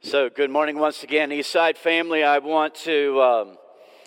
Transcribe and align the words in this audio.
So, 0.00 0.30
good 0.30 0.50
morning 0.50 0.78
once 0.78 1.02
again, 1.02 1.30
Eastside 1.30 1.76
family. 1.76 2.22
I 2.22 2.38
want 2.38 2.76
to 2.76 3.20
um, 3.20 3.58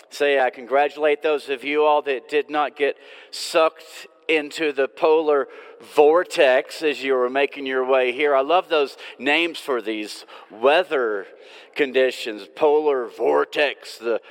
say 0.08 0.40
I 0.40 0.48
congratulate 0.48 1.22
those 1.22 1.50
of 1.50 1.64
you 1.64 1.84
all 1.84 2.00
that 2.02 2.30
did 2.30 2.48
not 2.48 2.76
get 2.76 2.96
sucked 3.30 4.06
into 4.26 4.72
the 4.72 4.88
polar 4.88 5.48
vortex 5.94 6.82
as 6.82 7.02
you 7.02 7.12
were 7.12 7.28
making 7.28 7.66
your 7.66 7.84
way 7.84 8.10
here. 8.10 8.34
I 8.34 8.40
love 8.40 8.70
those 8.70 8.96
names 9.18 9.58
for 9.58 9.82
these 9.82 10.24
weather 10.50 11.26
conditions 11.74 12.48
polar 12.56 13.06
vortex, 13.06 13.98
the 13.98 14.22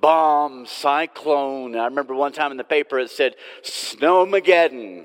bomb, 0.00 0.64
cyclone. 0.64 1.76
I 1.76 1.84
remember 1.84 2.14
one 2.14 2.32
time 2.32 2.50
in 2.50 2.56
the 2.56 2.64
paper 2.64 2.98
it 2.98 3.10
said 3.10 3.34
snowmageddon. 3.62 5.04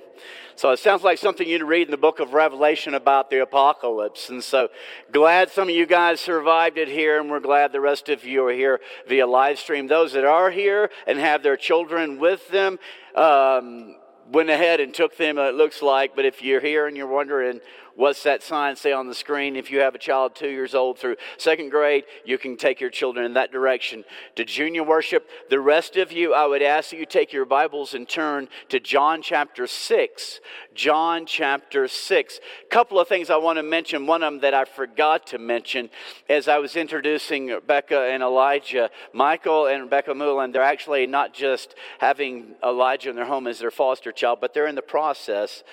So 0.57 0.71
it 0.71 0.79
sounds 0.79 1.03
like 1.03 1.17
something 1.17 1.45
you'd 1.45 1.63
read 1.63 1.87
in 1.87 1.91
the 1.91 1.97
book 1.97 2.21
of 2.21 2.33
Revelation 2.33 2.93
about 2.93 3.29
the 3.29 3.41
apocalypse. 3.41 4.29
And 4.29 4.41
so 4.41 4.69
glad 5.11 5.51
some 5.51 5.67
of 5.67 5.75
you 5.75 5.85
guys 5.85 6.21
survived 6.21 6.77
it 6.77 6.87
here, 6.87 7.19
and 7.19 7.29
we're 7.29 7.41
glad 7.41 7.73
the 7.73 7.81
rest 7.81 8.07
of 8.07 8.23
you 8.23 8.47
are 8.47 8.53
here 8.53 8.79
via 9.05 9.27
live 9.27 9.59
stream. 9.59 9.87
Those 9.87 10.13
that 10.13 10.23
are 10.23 10.49
here 10.49 10.89
and 11.07 11.19
have 11.19 11.43
their 11.43 11.57
children 11.57 12.19
with 12.19 12.47
them, 12.51 12.79
um, 13.15 13.97
went 14.31 14.49
ahead 14.49 14.79
and 14.79 14.93
took 14.93 15.17
them, 15.17 15.37
it 15.37 15.55
looks 15.55 15.81
like. 15.81 16.15
But 16.15 16.23
if 16.23 16.41
you're 16.41 16.61
here 16.61 16.87
and 16.87 16.95
you're 16.95 17.05
wondering 17.05 17.59
What's 17.95 18.23
that 18.23 18.43
sign 18.43 18.75
say 18.75 18.91
on 18.91 19.07
the 19.07 19.15
screen? 19.15 19.55
If 19.55 19.71
you 19.71 19.79
have 19.79 19.95
a 19.95 19.97
child 19.97 20.35
two 20.35 20.49
years 20.49 20.75
old 20.75 20.99
through 20.99 21.15
second 21.37 21.69
grade, 21.69 22.03
you 22.25 22.37
can 22.37 22.57
take 22.57 22.81
your 22.81 22.89
children 22.89 23.25
in 23.25 23.33
that 23.35 23.53
direction 23.53 24.03
to 24.35 24.43
junior 24.43 24.83
worship. 24.83 25.29
The 25.49 25.61
rest 25.61 25.95
of 25.95 26.11
you, 26.11 26.33
I 26.33 26.45
would 26.45 26.61
ask 26.61 26.89
that 26.89 26.97
you 26.97 27.05
take 27.05 27.31
your 27.31 27.45
Bibles 27.45 27.93
and 27.93 28.07
turn 28.07 28.49
to 28.67 28.81
John 28.81 29.21
chapter 29.21 29.65
6. 29.65 30.41
John 30.73 31.25
chapter 31.25 31.87
6. 31.87 32.39
A 32.65 32.69
couple 32.69 32.99
of 32.99 33.07
things 33.07 33.29
I 33.29 33.37
want 33.37 33.59
to 33.59 33.63
mention. 33.63 34.05
One 34.05 34.23
of 34.23 34.33
them 34.33 34.41
that 34.41 34.53
I 34.53 34.65
forgot 34.65 35.27
to 35.27 35.37
mention 35.37 35.89
as 36.27 36.49
I 36.49 36.57
was 36.57 36.75
introducing 36.75 37.47
Rebecca 37.47 38.09
and 38.11 38.21
Elijah. 38.21 38.89
Michael 39.13 39.67
and 39.67 39.83
Rebecca 39.83 40.13
Mullen, 40.13 40.51
they're 40.51 40.61
actually 40.61 41.07
not 41.07 41.33
just 41.33 41.75
having 41.99 42.55
Elijah 42.61 43.09
in 43.09 43.15
their 43.15 43.25
home 43.25 43.47
as 43.47 43.59
their 43.59 43.71
foster 43.71 44.11
child, 44.11 44.39
but 44.41 44.53
they're 44.53 44.67
in 44.67 44.75
the 44.75 44.81
process 44.81 45.63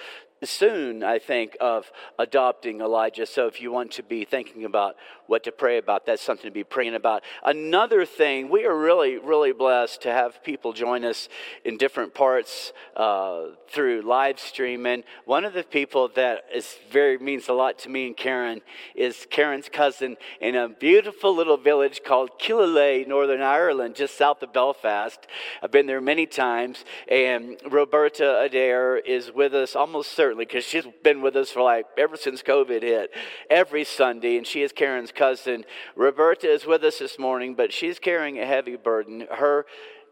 soon, 0.45 1.03
I 1.03 1.19
think, 1.19 1.57
of 1.61 1.91
adopting 2.19 2.81
Elijah. 2.81 3.27
So 3.27 3.47
if 3.47 3.61
you 3.61 3.71
want 3.71 3.93
to 3.93 4.03
be 4.03 4.25
thinking 4.25 4.65
about 4.65 4.97
what 5.27 5.45
to 5.45 5.53
pray 5.53 5.79
about, 5.79 6.05
that's 6.05 6.23
something 6.23 6.45
to 6.45 6.51
be 6.51 6.65
praying 6.65 6.95
about. 6.95 7.23
Another 7.45 8.05
thing, 8.05 8.51
we 8.51 8.65
are 8.65 8.77
really, 8.77 9.17
really 9.19 9.53
blessed 9.53 10.03
to 10.03 10.11
have 10.11 10.43
people 10.43 10.73
join 10.73 11.05
us 11.05 11.29
in 11.65 11.77
different 11.77 12.13
parts 12.13 12.73
uh, 12.97 13.45
through 13.69 14.03
live 14.03 14.39
streaming. 14.39 15.05
One 15.25 15.45
of 15.45 15.55
the 15.55 15.63
people 15.63 16.09
that 16.17 16.45
is 16.55 16.77
very 16.91 17.19
means 17.19 17.49
a 17.49 17.53
lot 17.53 17.79
to 17.81 17.89
me 17.89 18.09
and 18.09 18.17
Karen 18.17 18.61
is 18.95 19.27
Karen's 19.31 19.69
cousin 19.69 20.17
in 20.41 20.55
a 20.57 20.69
beautiful 20.69 21.35
little 21.35 21.57
village 21.57 22.03
called 22.05 22.39
Killaloe, 22.39 23.07
Northern 23.07 23.43
Ireland, 23.43 23.95
just 23.95 24.19
south 24.19 24.43
of 24.43 24.53
Belfast. 24.53 25.27
I've 25.63 25.71
been 25.71 25.87
there 25.87 26.01
many 26.01 26.27
times. 26.27 26.85
And 27.09 27.59
Roberta 27.71 28.41
Adair 28.41 28.97
is 28.97 29.33
with 29.33 29.55
us 29.55 29.77
almost 29.77 30.13
certainly 30.13 30.32
certainly, 30.33 30.47
because 30.47 30.65
she's 30.65 30.87
been 31.03 31.21
with 31.21 31.37
us 31.37 31.51
for 31.51 31.61
like 31.61 31.85
ever 31.99 32.17
since 32.17 32.43
COVID 32.43 32.81
hit, 32.81 33.11
every 33.51 33.85
Sunday, 33.85 34.39
and 34.39 34.47
she 34.47 34.63
is 34.63 34.73
Karen's 34.73 35.13
cousin. 35.13 35.67
Roberta 35.95 36.51
is 36.51 36.65
with 36.65 36.83
us 36.85 37.01
this 37.01 37.19
morning, 37.19 37.55
but 37.55 37.71
she's 37.71 37.99
carrying 37.99 38.39
a 38.39 38.47
heavy 38.47 38.77
burden. 38.77 39.27
Her 39.31 39.67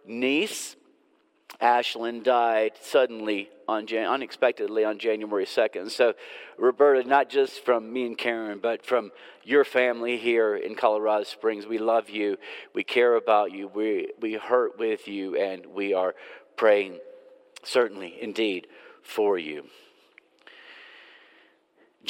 niece, 0.06 0.76
Ashlyn, 1.62 2.22
died 2.22 2.72
suddenly 2.82 3.48
on 3.66 3.86
Jan- 3.86 4.10
unexpectedly 4.10 4.84
on 4.84 4.98
January 4.98 5.46
2nd. 5.46 5.90
So, 5.90 6.12
Roberta, 6.58 7.08
not 7.08 7.30
just 7.30 7.64
from 7.64 7.90
me 7.90 8.04
and 8.04 8.18
Karen, 8.18 8.58
but 8.62 8.84
from 8.84 9.12
your 9.42 9.64
family 9.64 10.18
here 10.18 10.54
in 10.54 10.74
Colorado 10.74 11.24
Springs, 11.24 11.66
we 11.66 11.78
love 11.78 12.10
you, 12.10 12.36
we 12.74 12.84
care 12.84 13.14
about 13.14 13.52
you, 13.52 13.68
we, 13.68 14.08
we 14.20 14.34
hurt 14.34 14.78
with 14.78 15.08
you, 15.08 15.36
and 15.36 15.64
we 15.64 15.94
are 15.94 16.14
praying, 16.58 16.98
certainly, 17.64 18.18
indeed, 18.20 18.66
for 19.02 19.38
you. 19.38 19.64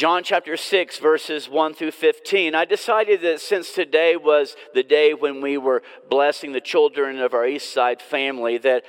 John 0.01 0.23
chapter 0.25 0.57
6, 0.57 0.97
verses 0.97 1.47
1 1.47 1.75
through 1.75 1.91
15. 1.91 2.55
I 2.55 2.65
decided 2.65 3.21
that 3.21 3.39
since 3.39 3.75
today 3.75 4.17
was 4.17 4.57
the 4.73 4.83
day 4.83 5.13
when 5.13 5.43
we 5.43 5.59
were 5.59 5.83
blessing 6.09 6.53
the 6.53 6.61
children 6.63 7.21
of 7.21 7.35
our 7.35 7.47
East 7.47 7.75
Side 7.75 8.01
family, 8.01 8.57
that 8.57 8.85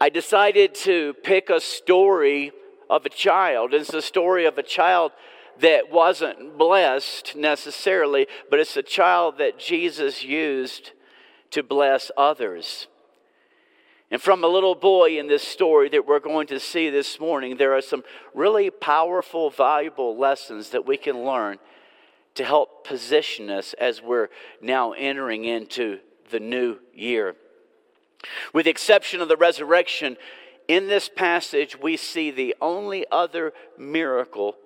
I 0.00 0.08
decided 0.08 0.74
to 0.74 1.14
pick 1.22 1.50
a 1.50 1.60
story 1.60 2.50
of 2.90 3.06
a 3.06 3.08
child. 3.08 3.74
It's 3.74 3.94
a 3.94 4.02
story 4.02 4.44
of 4.44 4.58
a 4.58 4.62
child 4.64 5.12
that 5.60 5.92
wasn't 5.92 6.58
blessed 6.58 7.36
necessarily, 7.36 8.26
but 8.50 8.58
it's 8.58 8.76
a 8.76 8.82
child 8.82 9.38
that 9.38 9.60
Jesus 9.60 10.24
used 10.24 10.90
to 11.52 11.62
bless 11.62 12.10
others. 12.16 12.88
And 14.10 14.22
from 14.22 14.44
a 14.44 14.48
little 14.48 14.76
boy 14.76 15.18
in 15.18 15.26
this 15.26 15.42
story 15.42 15.88
that 15.88 16.06
we're 16.06 16.20
going 16.20 16.46
to 16.48 16.60
see 16.60 16.90
this 16.90 17.18
morning, 17.18 17.56
there 17.56 17.74
are 17.74 17.82
some 17.82 18.04
really 18.34 18.70
powerful, 18.70 19.50
valuable 19.50 20.16
lessons 20.16 20.70
that 20.70 20.86
we 20.86 20.96
can 20.96 21.24
learn 21.24 21.58
to 22.36 22.44
help 22.44 22.86
position 22.86 23.50
us 23.50 23.74
as 23.74 24.00
we're 24.00 24.28
now 24.60 24.92
entering 24.92 25.44
into 25.44 25.98
the 26.30 26.38
new 26.38 26.78
year. 26.94 27.34
With 28.52 28.64
the 28.64 28.70
exception 28.70 29.20
of 29.20 29.28
the 29.28 29.36
resurrection, 29.36 30.16
in 30.68 30.86
this 30.86 31.08
passage, 31.08 31.78
we 31.80 31.96
see 31.96 32.30
the 32.30 32.54
only 32.60 33.06
other 33.10 33.52
miracle 33.78 34.56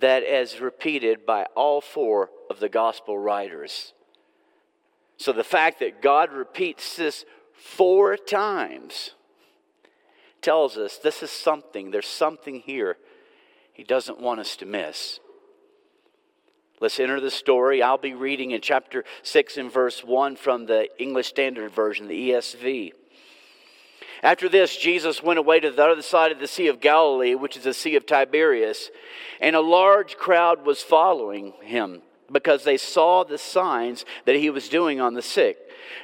that 0.00 0.22
is 0.22 0.60
repeated 0.60 1.24
by 1.24 1.46
all 1.54 1.80
four 1.80 2.30
of 2.50 2.58
the 2.60 2.68
gospel 2.68 3.18
writers. 3.18 3.92
So 5.16 5.32
the 5.32 5.44
fact 5.44 5.78
that 5.80 6.02
God 6.02 6.32
repeats 6.32 6.96
this 6.96 7.24
four 7.62 8.16
times 8.16 9.12
tells 10.40 10.76
us 10.76 10.98
this 10.98 11.22
is 11.22 11.30
something, 11.30 11.90
there's 11.90 12.06
something 12.06 12.60
here 12.60 12.96
he 13.72 13.84
doesn't 13.84 14.20
want 14.20 14.40
us 14.40 14.56
to 14.56 14.66
miss. 14.66 15.20
Let's 16.80 16.98
enter 16.98 17.20
the 17.20 17.30
story. 17.30 17.82
I'll 17.82 17.96
be 17.96 18.12
reading 18.12 18.50
in 18.50 18.60
chapter 18.60 19.04
6 19.22 19.56
and 19.56 19.72
verse 19.72 20.02
1 20.02 20.36
from 20.36 20.66
the 20.66 20.88
English 21.00 21.28
Standard 21.28 21.70
Version, 21.70 22.08
the 22.08 22.30
ESV. 22.30 22.92
After 24.22 24.48
this, 24.48 24.76
Jesus 24.76 25.22
went 25.22 25.38
away 25.38 25.60
to 25.60 25.70
the 25.70 25.84
other 25.84 26.02
side 26.02 26.32
of 26.32 26.40
the 26.40 26.48
Sea 26.48 26.66
of 26.66 26.80
Galilee, 26.80 27.34
which 27.34 27.56
is 27.56 27.64
the 27.64 27.74
Sea 27.74 27.96
of 27.96 28.06
Tiberias, 28.06 28.90
and 29.40 29.54
a 29.54 29.60
large 29.60 30.16
crowd 30.16 30.66
was 30.66 30.82
following 30.82 31.52
him 31.62 32.02
because 32.30 32.64
they 32.64 32.76
saw 32.76 33.24
the 33.24 33.38
signs 33.38 34.04
that 34.24 34.36
he 34.36 34.50
was 34.50 34.68
doing 34.68 35.00
on 35.00 35.14
the 35.14 35.22
sick. 35.22 35.58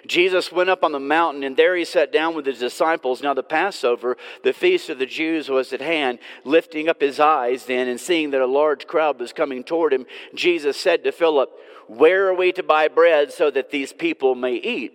Jesus 0.06 0.52
went 0.52 0.70
up 0.70 0.84
on 0.84 0.92
the 0.92 1.00
mountain, 1.00 1.42
and 1.42 1.56
there 1.56 1.76
he 1.76 1.84
sat 1.84 2.12
down 2.12 2.34
with 2.34 2.46
his 2.46 2.58
disciples. 2.58 3.22
Now, 3.22 3.34
the 3.34 3.42
Passover, 3.42 4.16
the 4.42 4.52
feast 4.52 4.88
of 4.88 4.98
the 4.98 5.06
Jews, 5.06 5.48
was 5.48 5.72
at 5.72 5.80
hand. 5.80 6.18
Lifting 6.44 6.88
up 6.88 7.00
his 7.00 7.20
eyes 7.20 7.66
then, 7.66 7.88
and 7.88 8.00
seeing 8.00 8.30
that 8.30 8.40
a 8.40 8.46
large 8.46 8.86
crowd 8.86 9.18
was 9.18 9.32
coming 9.32 9.64
toward 9.64 9.92
him, 9.92 10.06
Jesus 10.34 10.78
said 10.78 11.04
to 11.04 11.12
Philip, 11.12 11.50
Where 11.86 12.28
are 12.28 12.34
we 12.34 12.52
to 12.52 12.62
buy 12.62 12.88
bread 12.88 13.32
so 13.32 13.50
that 13.50 13.70
these 13.70 13.92
people 13.92 14.34
may 14.34 14.54
eat? 14.54 14.94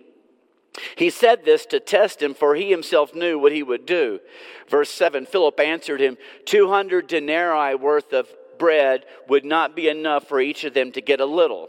He 0.96 1.10
said 1.10 1.44
this 1.44 1.66
to 1.66 1.78
test 1.80 2.20
him, 2.20 2.34
for 2.34 2.54
he 2.54 2.70
himself 2.70 3.14
knew 3.14 3.38
what 3.38 3.52
he 3.52 3.62
would 3.62 3.86
do. 3.86 4.20
Verse 4.68 4.90
7 4.90 5.26
Philip 5.26 5.58
answered 5.60 6.00
him, 6.00 6.16
200 6.46 7.06
denarii 7.06 7.74
worth 7.74 8.12
of 8.12 8.28
bread 8.58 9.04
would 9.28 9.44
not 9.44 9.76
be 9.76 9.88
enough 9.88 10.28
for 10.28 10.40
each 10.40 10.64
of 10.64 10.74
them 10.74 10.92
to 10.92 11.00
get 11.00 11.20
a 11.20 11.26
little. 11.26 11.68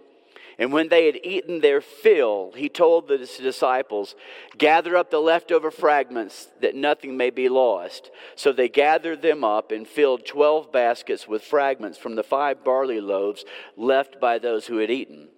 And 0.57 0.71
when 0.71 0.89
they 0.89 1.05
had 1.05 1.19
eaten 1.23 1.61
their 1.61 1.81
fill, 1.81 2.51
he 2.55 2.69
told 2.69 3.07
the 3.07 3.17
disciples, 3.17 4.15
Gather 4.57 4.95
up 4.97 5.09
the 5.09 5.19
leftover 5.19 5.71
fragments, 5.71 6.47
that 6.59 6.75
nothing 6.75 7.17
may 7.17 7.29
be 7.29 7.49
lost. 7.49 8.11
So 8.35 8.51
they 8.51 8.69
gathered 8.69 9.21
them 9.21 9.43
up 9.43 9.71
and 9.71 9.87
filled 9.87 10.25
twelve 10.25 10.71
baskets 10.71 11.27
with 11.27 11.43
fragments 11.43 11.97
from 11.97 12.15
the 12.15 12.23
five 12.23 12.63
barley 12.63 13.01
loaves 13.01 13.45
left 13.77 14.19
by 14.19 14.37
those 14.39 14.67
who 14.67 14.77
had 14.77 14.91
eaten. 14.91 15.29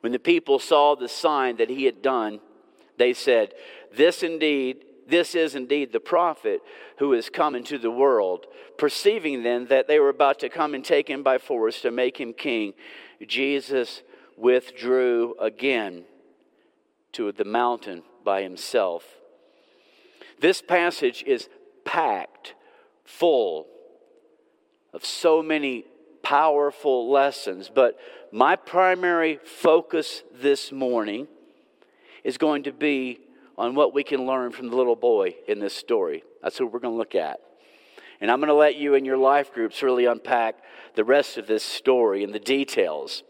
When 0.00 0.12
the 0.12 0.18
people 0.18 0.58
saw 0.58 0.94
the 0.94 1.08
sign 1.08 1.56
that 1.56 1.70
he 1.70 1.84
had 1.84 2.02
done, 2.02 2.40
they 2.96 3.12
said, 3.12 3.54
This 3.94 4.22
indeed 4.22 4.84
this 5.06 5.34
is 5.34 5.54
indeed 5.54 5.92
the 5.92 6.00
prophet 6.00 6.62
who 6.98 7.12
is 7.12 7.28
come 7.28 7.54
into 7.54 7.78
the 7.78 7.90
world. 7.90 8.46
Perceiving 8.78 9.42
then 9.42 9.66
that 9.66 9.86
they 9.86 9.98
were 9.98 10.08
about 10.08 10.38
to 10.40 10.48
come 10.48 10.74
and 10.74 10.84
take 10.84 11.08
him 11.08 11.22
by 11.22 11.38
force 11.38 11.80
to 11.82 11.90
make 11.90 12.18
him 12.18 12.32
king, 12.32 12.74
Jesus 13.26 14.02
withdrew 14.36 15.34
again 15.40 16.04
to 17.12 17.30
the 17.32 17.44
mountain 17.44 18.02
by 18.24 18.42
himself. 18.42 19.04
This 20.40 20.60
passage 20.60 21.22
is 21.26 21.48
packed 21.84 22.54
full 23.04 23.66
of 24.92 25.04
so 25.04 25.42
many 25.42 25.84
powerful 26.22 27.10
lessons, 27.10 27.70
but 27.72 27.98
my 28.32 28.56
primary 28.56 29.38
focus 29.44 30.22
this 30.32 30.72
morning 30.72 31.28
is 32.24 32.38
going 32.38 32.64
to 32.64 32.72
be 32.72 33.20
on 33.56 33.74
what 33.74 33.94
we 33.94 34.02
can 34.02 34.26
learn 34.26 34.50
from 34.50 34.70
the 34.70 34.76
little 34.76 34.96
boy 34.96 35.34
in 35.46 35.60
this 35.60 35.74
story. 35.74 36.24
That's 36.42 36.58
what 36.58 36.72
we're 36.72 36.80
going 36.80 36.94
to 36.94 36.98
look 36.98 37.14
at. 37.14 37.40
And 38.20 38.30
I'm 38.30 38.38
going 38.38 38.48
to 38.48 38.54
let 38.54 38.76
you 38.76 38.94
and 38.94 39.04
your 39.04 39.18
life 39.18 39.52
groups 39.52 39.82
really 39.82 40.06
unpack 40.06 40.56
the 40.94 41.04
rest 41.04 41.36
of 41.36 41.46
this 41.46 41.62
story 41.62 42.24
and 42.24 42.32
the 42.32 42.40
details. 42.40 43.22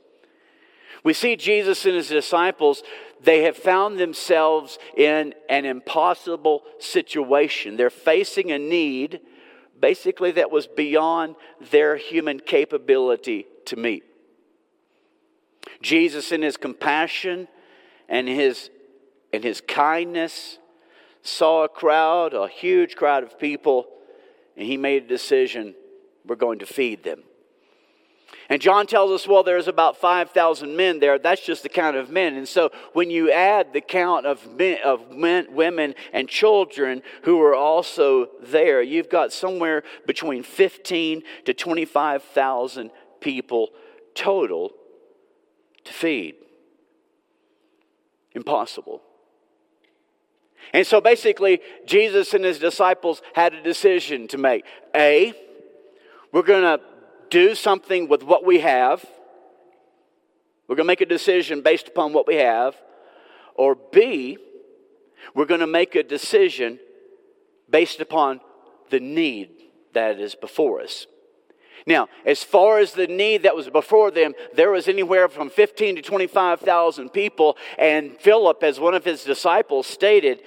We 1.05 1.13
see 1.13 1.37
Jesus 1.37 1.85
and 1.85 1.95
his 1.95 2.09
disciples, 2.09 2.83
they 3.23 3.43
have 3.43 3.57
found 3.57 3.99
themselves 3.99 4.79
in 4.97 5.35
an 5.51 5.67
impossible 5.67 6.63
situation. 6.79 7.77
They're 7.77 7.91
facing 7.91 8.51
a 8.51 8.59
need, 8.59 9.21
basically, 9.79 10.33
that 10.33 10.51
was 10.51 10.67
beyond 10.67 11.37
their 11.71 11.97
human 11.97 12.41
capability 12.41 13.47
to 13.67 13.77
meet. 13.77 14.05
Jesus, 15.83 16.33
in 16.33 16.41
his 16.41 16.57
compassion 16.57 17.49
and 18.09 18.27
his, 18.27 18.71
and 19.33 19.45
his 19.45 19.61
kindness, 19.61 20.59
saw 21.23 21.65
a 21.65 21.69
crowd, 21.69 22.33
a 22.33 22.49
huge 22.49 22.97
crowd 22.97 23.23
of 23.23 23.39
people, 23.39 23.87
and 24.57 24.67
he 24.67 24.79
made 24.79 25.05
a 25.05 25.09
decision 25.09 25.75
we're 26.27 26.37
going 26.37 26.61
to 26.61 26.67
feed 26.67 27.03
them. 27.03 27.23
And 28.49 28.61
John 28.61 28.87
tells 28.87 29.11
us, 29.11 29.27
well, 29.27 29.43
there's 29.43 29.69
about 29.69 29.97
5,000 29.97 30.77
men 30.77 30.99
there. 30.99 31.19
That's 31.19 31.45
just 31.45 31.63
the 31.63 31.69
count 31.69 31.97
of 31.97 32.11
men. 32.11 32.35
And 32.37 32.47
so 32.49 32.71
when 32.93 33.11
you 33.11 33.31
add 33.31 33.73
the 33.73 33.81
count 33.81 34.27
of, 34.27 34.47
men, 34.55 34.79
of 34.85 35.11
men, 35.11 35.47
women 35.55 35.95
and 36.13 36.29
children 36.29 37.03
who 37.23 37.41
are 37.43 37.55
also 37.55 38.29
there, 38.43 38.83
you've 38.83 39.09
got 39.09 39.33
somewhere 39.33 39.83
between 40.07 40.43
15 40.43 41.23
to 41.47 41.55
25,000 41.55 42.91
people 43.21 43.71
total 44.15 44.73
to 45.85 45.93
feed. 45.93 46.35
Impossible. 48.35 49.03
And 50.73 50.87
so 50.87 51.01
basically, 51.01 51.61
Jesus 51.87 52.35
and 52.35 52.45
his 52.45 52.59
disciples 52.59 53.23
had 53.35 53.55
a 53.55 53.63
decision 53.63 54.29
to 54.29 54.39
make. 54.39 54.65
A, 54.95 55.33
we're 56.33 56.43
going 56.43 56.63
to 56.63 56.85
do 57.31 57.55
something 57.55 58.09
with 58.09 58.23
what 58.23 58.45
we 58.45 58.61
have. 58.61 59.05
We're 60.67 60.77
going 60.77 60.87
to 60.87 60.93
make 60.93 61.01
a 61.01 61.07
decision 61.07 61.63
based 61.63 61.89
upon 61.89 62.13
what 62.13 62.27
we 62.27 62.37
have. 62.37 62.75
Or 63.55 63.75
B, 63.75 64.39
we're 65.35 65.45
going 65.45 65.61
to 65.61 65.67
make 65.67 65.95
a 65.95 66.03
decision 66.03 66.79
based 67.71 68.01
upon 68.01 68.41
the 68.91 69.01
need 69.01 69.51
that 69.93 70.19
is 70.21 70.35
before 70.35 70.81
us. 70.81 71.07
Now, 71.87 72.09
as 72.25 72.43
far 72.43 72.79
as 72.79 72.93
the 72.93 73.07
need 73.07 73.43
that 73.43 73.55
was 73.55 73.69
before 73.69 74.11
them, 74.11 74.33
there 74.55 74.71
was 74.71 74.89
anywhere 74.89 75.29
from 75.29 75.51
15 75.51 75.97
to 75.97 76.03
25,000 76.03 77.11
people, 77.11 77.59
and 77.79 78.19
Philip, 78.19 78.63
as 78.63 78.81
one 78.81 78.95
of 78.95 79.05
his 79.05 79.23
disciples, 79.23 79.87
stated, 79.87 80.41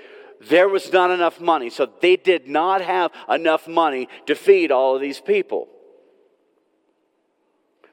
there 0.50 0.70
was 0.70 0.92
not 0.92 1.12
enough 1.12 1.40
money. 1.40 1.70
So 1.70 1.90
they 2.02 2.16
did 2.16 2.48
not 2.48 2.82
have 2.82 3.12
enough 3.30 3.68
money 3.68 4.08
to 4.26 4.36
feed 4.36 4.72
all 4.72 4.96
of 4.96 5.02
these 5.02 5.20
people. 5.20 5.68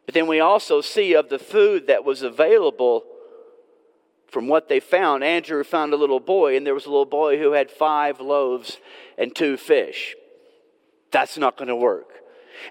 But 0.06 0.14
then 0.14 0.26
we 0.26 0.40
also 0.40 0.80
see 0.80 1.14
of 1.14 1.28
the 1.28 1.38
food 1.38 1.86
that 1.86 2.04
was 2.04 2.22
available 2.22 3.04
from 4.28 4.48
what 4.48 4.68
they 4.68 4.80
found. 4.80 5.22
Andrew 5.22 5.62
found 5.64 5.92
a 5.92 5.96
little 5.96 6.20
boy, 6.20 6.56
and 6.56 6.66
there 6.66 6.74
was 6.74 6.86
a 6.86 6.90
little 6.90 7.06
boy 7.06 7.38
who 7.38 7.52
had 7.52 7.70
five 7.70 8.20
loaves 8.20 8.78
and 9.16 9.34
two 9.34 9.56
fish. 9.56 10.14
That's 11.10 11.38
not 11.38 11.56
going 11.56 11.68
to 11.68 11.76
work. 11.76 12.10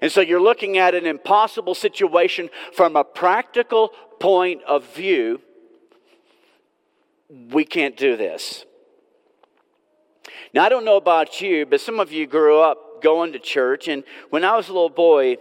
And 0.02 0.12
so 0.12 0.20
you're 0.20 0.42
looking 0.42 0.78
at 0.78 0.94
an 0.94 1.06
impossible 1.06 1.74
situation 1.74 2.50
from 2.72 2.96
a 2.96 3.04
practical 3.04 3.90
point 4.20 4.62
of 4.64 4.84
view. 4.94 5.40
We 7.50 7.64
can't 7.64 7.96
do 7.96 8.16
this. 8.16 8.64
Now, 10.52 10.64
I 10.64 10.68
don't 10.68 10.84
know 10.84 10.96
about 10.96 11.40
you, 11.40 11.66
but 11.66 11.80
some 11.80 11.98
of 11.98 12.12
you 12.12 12.26
grew 12.26 12.60
up 12.60 13.02
going 13.02 13.32
to 13.32 13.38
church. 13.38 13.88
And 13.88 14.04
when 14.30 14.44
I 14.44 14.56
was 14.56 14.68
a 14.68 14.72
little 14.72 14.88
boy 14.88 15.36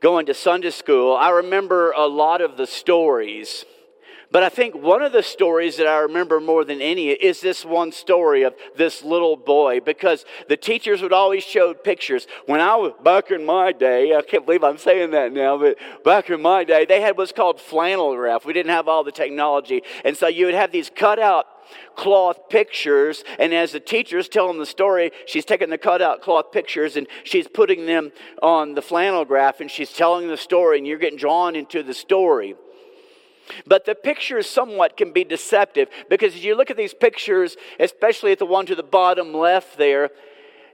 going 0.00 0.26
to 0.26 0.34
Sunday 0.34 0.70
school, 0.70 1.14
I 1.16 1.30
remember 1.30 1.92
a 1.92 2.06
lot 2.06 2.40
of 2.40 2.56
the 2.56 2.66
stories 2.66 3.64
but 4.32 4.44
I 4.44 4.48
think 4.48 4.76
one 4.76 5.02
of 5.02 5.12
the 5.12 5.24
stories 5.24 5.76
that 5.78 5.88
I 5.88 5.98
remember 5.98 6.40
more 6.40 6.64
than 6.64 6.80
any 6.80 7.08
is 7.08 7.40
this 7.40 7.64
one 7.64 7.90
story 7.90 8.42
of 8.42 8.54
this 8.76 9.02
little 9.02 9.36
boy 9.36 9.80
because 9.80 10.24
the 10.48 10.56
teachers 10.56 11.02
would 11.02 11.12
always 11.12 11.42
show 11.42 11.74
pictures. 11.74 12.28
When 12.46 12.60
I 12.60 12.76
was 12.76 12.92
back 13.02 13.32
in 13.32 13.44
my 13.44 13.72
day, 13.72 14.14
I 14.14 14.22
can't 14.22 14.46
believe 14.46 14.62
I'm 14.62 14.78
saying 14.78 15.10
that 15.10 15.32
now, 15.32 15.58
but 15.58 15.78
back 16.04 16.30
in 16.30 16.40
my 16.40 16.62
day, 16.62 16.84
they 16.84 17.00
had 17.00 17.16
what's 17.16 17.32
called 17.32 17.60
flannel 17.60 18.14
graph. 18.14 18.44
We 18.44 18.52
didn't 18.52 18.70
have 18.70 18.86
all 18.86 19.02
the 19.02 19.12
technology. 19.12 19.82
And 20.04 20.16
so 20.16 20.28
you 20.28 20.46
would 20.46 20.54
have 20.54 20.70
these 20.70 20.90
cutout 20.94 21.46
cloth 21.96 22.48
pictures. 22.48 23.24
And 23.38 23.52
as 23.52 23.72
the 23.72 23.80
teacher's 23.80 24.28
telling 24.28 24.58
the 24.58 24.66
story, 24.66 25.10
she's 25.26 25.44
taking 25.44 25.70
the 25.70 25.78
cutout 25.78 26.22
cloth 26.22 26.52
pictures 26.52 26.96
and 26.96 27.06
she's 27.24 27.48
putting 27.48 27.86
them 27.86 28.12
on 28.42 28.74
the 28.74 28.82
flannel 28.82 29.24
graph 29.24 29.60
and 29.60 29.70
she's 29.70 29.92
telling 29.92 30.28
the 30.28 30.36
story, 30.36 30.78
and 30.78 30.86
you're 30.86 30.98
getting 30.98 31.18
drawn 31.18 31.56
into 31.56 31.82
the 31.82 31.94
story. 31.94 32.54
But 33.66 33.84
the 33.84 33.94
pictures 33.94 34.48
somewhat 34.48 34.96
can 34.96 35.12
be 35.12 35.24
deceptive 35.24 35.88
because 36.08 36.34
as 36.34 36.44
you 36.44 36.54
look 36.54 36.70
at 36.70 36.76
these 36.76 36.94
pictures, 36.94 37.56
especially 37.78 38.32
at 38.32 38.38
the 38.38 38.46
one 38.46 38.66
to 38.66 38.74
the 38.74 38.82
bottom 38.82 39.34
left 39.34 39.76
there, 39.76 40.10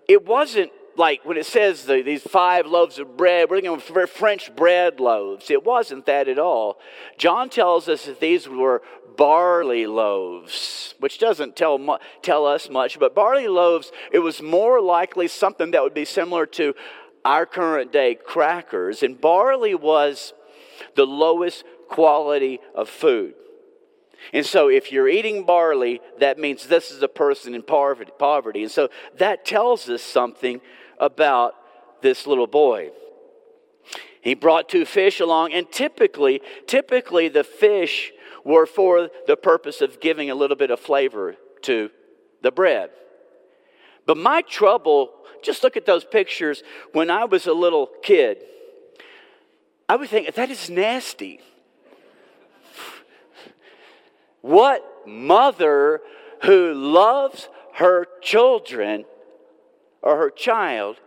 it 0.09 0.27
wasn't 0.27 0.71
like 0.97 1.25
when 1.25 1.37
it 1.37 1.47
says 1.47 1.85
the, 1.85 2.03
these 2.03 2.23
five 2.23 2.67
loaves 2.67 2.99
of 2.99 3.17
bread, 3.17 3.51
we're 3.51 3.57
looking 3.57 3.79
for 3.79 4.07
French 4.07 4.55
bread 4.55 5.01
loaves. 5.01 5.51
It 5.51 5.65
wasn't 5.65 6.07
that 6.07 6.29
at 6.29 6.39
all. 6.39 6.79
John 7.19 7.49
tells 7.49 7.89
us 7.89 8.07
that 8.07 8.21
these 8.21 8.49
were 8.49 8.83
barley 9.17 9.87
loaves, 9.87 10.95
which 10.99 11.19
doesn't 11.19 11.57
tell, 11.57 11.99
tell 12.23 12.47
us 12.47 12.69
much, 12.69 12.99
but 12.99 13.15
barley 13.15 13.49
loaves, 13.49 13.91
it 14.13 14.19
was 14.19 14.43
more 14.43 14.81
likely 14.81 15.29
something 15.29 15.71
that 15.71 15.83
would 15.83 15.95
be 15.95 16.05
similar 16.05 16.47
to 16.47 16.75
our 17.25 17.47
current 17.47 17.93
day 17.93 18.15
crackers. 18.15 19.03
And 19.03 19.21
barley 19.21 19.75
was 19.75 20.33
the 20.95 21.07
lowest 21.07 21.65
quality 21.89 22.61
of 22.75 22.89
food. 22.89 23.35
And 24.33 24.45
so, 24.45 24.69
if 24.69 24.91
you're 24.91 25.09
eating 25.09 25.45
barley, 25.45 26.01
that 26.19 26.39
means 26.39 26.67
this 26.67 26.91
is 26.91 27.03
a 27.03 27.09
person 27.09 27.55
in 27.55 27.63
poverty. 27.63 28.63
And 28.63 28.71
so, 28.71 28.89
that 29.19 29.45
tells 29.45 29.89
us 29.89 30.03
something 30.03 30.61
about 30.99 31.55
this 32.03 32.27
little 32.27 32.47
boy. 32.47 32.91
He 34.21 34.35
brought 34.35 34.69
two 34.69 34.85
fish 34.85 35.21
along, 35.21 35.53
and 35.53 35.71
typically, 35.71 36.41
typically 36.67 37.29
the 37.29 37.45
fish 37.45 38.13
were 38.45 38.67
for 38.67 39.09
the 39.27 39.37
purpose 39.37 39.81
of 39.81 40.01
giving 40.01 40.31
a 40.31 40.35
little 40.35 40.57
bit 40.57 40.71
of 40.71 40.81
flavor 40.81 41.37
to 41.63 41.91
the 42.43 42.51
bread. 42.51 42.91
But 44.07 44.17
my 44.17 44.43
trouble, 44.43 45.13
just 45.43 45.63
look 45.63 45.77
at 45.77 45.87
those 45.87 46.05
pictures 46.05 46.63
when 46.93 47.11
I 47.11 47.25
was 47.25 47.47
a 47.47 47.53
little 47.53 47.89
kid. 48.03 48.39
I 49.89 49.97
would 49.97 50.09
think 50.09 50.33
that 50.35 50.51
is 50.51 50.71
nasty. 50.71 51.41
What 54.41 54.85
mother 55.07 56.01
who 56.43 56.73
loves 56.73 57.49
her 57.75 58.07
children 58.23 59.05
or 60.07 60.17
her 60.17 60.31
child 60.31 61.01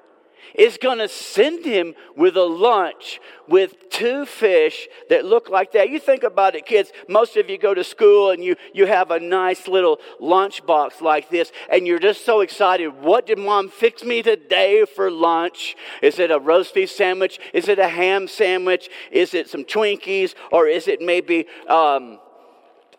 is 0.56 0.78
going 0.78 0.98
to 0.98 1.08
send 1.08 1.64
him 1.64 1.94
with 2.18 2.36
a 2.36 2.44
lunch 2.44 3.22
with 3.48 3.90
two 3.90 4.26
fish 4.26 4.90
that 5.10 5.24
look 5.24 5.50
like 5.50 5.72
that. 5.72 5.90
You 5.90 6.00
think 6.00 6.24
about 6.24 6.54
it, 6.56 6.66
kids. 6.66 6.92
Most 7.08 7.38
of 7.38 7.50
you 7.50 7.58
go 7.58 7.74
to 7.74 7.84
school 7.84 8.32
and 8.32 8.44
you, 8.44 8.56
you 8.74 8.86
have 8.86 9.12
a 9.12 9.20
nice 9.20 9.68
little 9.68 10.00
lunch 10.20 10.66
box 10.66 11.02
like 11.02 11.30
this, 11.30 11.52
and 11.72 11.88
you're 11.88 12.00
just 12.00 12.26
so 12.26 12.42
excited. 12.42 12.90
What 13.02 13.26
did 13.26 13.38
mom 13.38 13.70
fix 13.70 14.04
me 14.04 14.22
today 14.22 14.86
for 14.86 15.10
lunch? 15.10 15.78
Is 16.02 16.20
it 16.20 16.30
a 16.30 16.40
roast 16.40 16.74
beef 16.74 16.92
sandwich? 16.92 17.40
Is 17.54 17.70
it 17.70 17.80
a 17.80 17.88
ham 17.88 18.28
sandwich? 18.28 18.90
Is 19.12 19.34
it 19.34 19.50
some 19.50 19.64
Twinkies? 19.64 20.34
Or 20.52 20.68
is 20.68 20.88
it 20.90 21.00
maybe. 21.00 21.46
Um, 21.68 22.20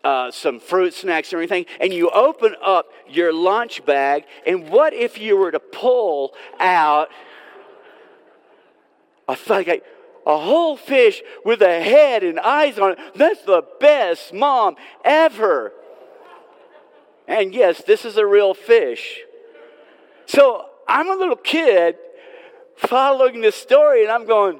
uh, 0.03 0.31
some 0.31 0.59
fruit 0.59 0.93
snacks 0.93 1.33
or 1.33 1.37
anything, 1.37 1.65
and 1.79 1.93
you 1.93 2.09
open 2.09 2.55
up 2.63 2.87
your 3.07 3.33
lunch 3.33 3.85
bag, 3.85 4.25
and 4.45 4.69
what 4.69 4.93
if 4.93 5.19
you 5.19 5.37
were 5.37 5.51
to 5.51 5.59
pull 5.59 6.33
out 6.59 7.09
a, 9.27 9.37
like 9.47 9.67
a 10.25 10.37
whole 10.37 10.77
fish 10.77 11.21
with 11.45 11.61
a 11.61 11.81
head 11.81 12.23
and 12.23 12.39
eyes 12.39 12.79
on 12.79 12.93
it? 12.93 12.99
That's 13.15 13.41
the 13.43 13.63
best 13.79 14.33
mom 14.33 14.75
ever. 15.05 15.73
And 17.27 17.53
yes, 17.53 17.83
this 17.83 18.03
is 18.03 18.17
a 18.17 18.25
real 18.25 18.53
fish. 18.53 19.19
So 20.25 20.65
I'm 20.87 21.09
a 21.09 21.15
little 21.15 21.35
kid 21.35 21.95
following 22.75 23.41
this 23.41 23.55
story, 23.55 24.03
and 24.03 24.11
I'm 24.11 24.25
going, 24.25 24.59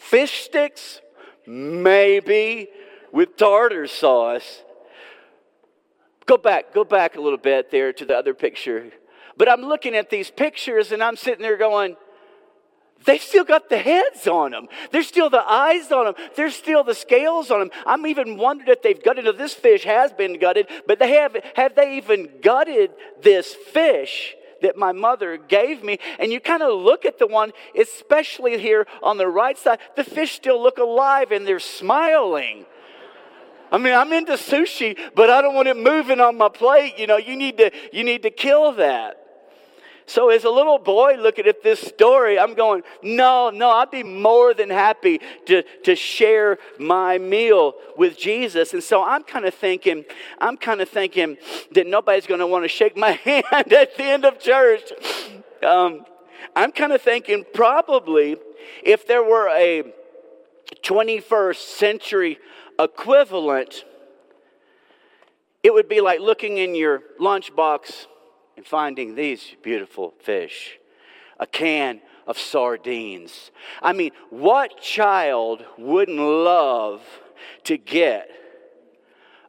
fish 0.00 0.44
sticks? 0.44 1.00
Maybe 1.46 2.68
with 3.12 3.36
tartar 3.36 3.86
sauce. 3.86 4.62
Go 6.26 6.36
back, 6.36 6.74
go 6.74 6.84
back 6.84 7.16
a 7.16 7.20
little 7.20 7.38
bit 7.38 7.70
there 7.70 7.92
to 7.92 8.04
the 8.04 8.16
other 8.16 8.34
picture. 8.34 8.90
But 9.36 9.48
I'm 9.48 9.62
looking 9.62 9.94
at 9.94 10.10
these 10.10 10.30
pictures 10.30 10.92
and 10.92 11.02
I'm 11.02 11.16
sitting 11.16 11.42
there 11.42 11.56
going, 11.56 11.96
they 13.04 13.18
still 13.18 13.44
got 13.44 13.68
the 13.68 13.78
heads 13.78 14.26
on 14.26 14.50
them. 14.50 14.68
There's 14.90 15.06
still 15.06 15.30
the 15.30 15.48
eyes 15.48 15.92
on 15.92 16.06
them. 16.06 16.14
There's 16.36 16.56
still 16.56 16.82
the 16.82 16.94
scales 16.94 17.50
on 17.50 17.60
them. 17.60 17.70
I'm 17.86 18.06
even 18.06 18.36
wondering 18.36 18.70
if 18.70 18.82
they've 18.82 19.02
gutted. 19.02 19.38
This 19.38 19.54
fish 19.54 19.84
has 19.84 20.12
been 20.12 20.38
gutted, 20.38 20.66
but 20.86 20.98
they 20.98 21.12
have 21.12 21.36
have 21.54 21.74
they 21.76 21.96
even 21.96 22.28
gutted 22.42 22.90
this 23.22 23.54
fish 23.54 24.34
that 24.62 24.76
my 24.76 24.90
mother 24.90 25.36
gave 25.36 25.84
me? 25.84 25.98
And 26.18 26.32
you 26.32 26.40
kind 26.40 26.62
of 26.62 26.80
look 26.80 27.04
at 27.04 27.18
the 27.18 27.28
one, 27.28 27.52
especially 27.78 28.58
here 28.58 28.86
on 29.02 29.16
the 29.16 29.28
right 29.28 29.56
side. 29.56 29.78
The 29.96 30.04
fish 30.04 30.32
still 30.32 30.60
look 30.60 30.78
alive 30.78 31.30
and 31.30 31.46
they're 31.46 31.60
smiling. 31.60 32.66
I 33.70 33.78
mean, 33.78 33.94
I'm 33.94 34.12
into 34.12 34.32
sushi, 34.32 34.98
but 35.14 35.30
I 35.30 35.42
don't 35.42 35.54
want 35.54 35.68
it 35.68 35.76
moving 35.76 36.20
on 36.20 36.36
my 36.38 36.48
plate. 36.48 36.94
You 36.98 37.06
know, 37.06 37.16
you 37.16 37.36
need 37.36 37.58
to 37.58 37.70
you 37.92 38.04
need 38.04 38.22
to 38.22 38.30
kill 38.30 38.72
that. 38.72 39.18
So, 40.08 40.30
as 40.30 40.44
a 40.44 40.50
little 40.50 40.78
boy 40.78 41.16
looking 41.18 41.46
at 41.46 41.62
this 41.62 41.80
story, 41.80 42.38
I'm 42.38 42.54
going, 42.54 42.82
no, 43.02 43.50
no, 43.50 43.68
I'd 43.68 43.90
be 43.90 44.02
more 44.02 44.54
than 44.54 44.70
happy 44.70 45.20
to, 45.44 45.62
to 45.84 45.94
share 45.94 46.56
my 46.78 47.18
meal 47.18 47.74
with 47.94 48.16
Jesus. 48.16 48.72
And 48.72 48.82
so 48.82 49.04
I'm 49.04 49.22
kind 49.22 49.44
of 49.44 49.52
thinking, 49.52 50.06
I'm 50.38 50.56
kind 50.56 50.80
of 50.80 50.88
thinking 50.88 51.36
that 51.72 51.86
nobody's 51.86 52.26
going 52.26 52.40
to 52.40 52.46
want 52.46 52.64
to 52.64 52.68
shake 52.68 52.96
my 52.96 53.10
hand 53.24 53.44
at 53.70 53.98
the 53.98 54.04
end 54.04 54.24
of 54.24 54.40
church. 54.40 54.92
Um, 55.62 56.06
I'm 56.56 56.72
kind 56.72 56.94
of 56.94 57.02
thinking 57.02 57.44
probably 57.52 58.38
if 58.82 59.06
there 59.06 59.22
were 59.22 59.50
a 59.50 59.92
21st 60.82 61.56
century 61.56 62.38
equivalent, 62.78 63.84
it 65.62 65.72
would 65.72 65.88
be 65.88 66.00
like 66.00 66.20
looking 66.20 66.58
in 66.58 66.74
your 66.74 67.02
lunchbox 67.20 68.06
and 68.56 68.66
finding 68.66 69.14
these 69.14 69.54
beautiful 69.62 70.14
fish, 70.20 70.78
a 71.38 71.46
can 71.46 72.00
of 72.26 72.38
sardines. 72.38 73.50
I 73.82 73.92
mean, 73.92 74.12
what 74.30 74.80
child 74.80 75.64
wouldn't 75.76 76.18
love 76.18 77.02
to 77.64 77.76
get 77.76 78.30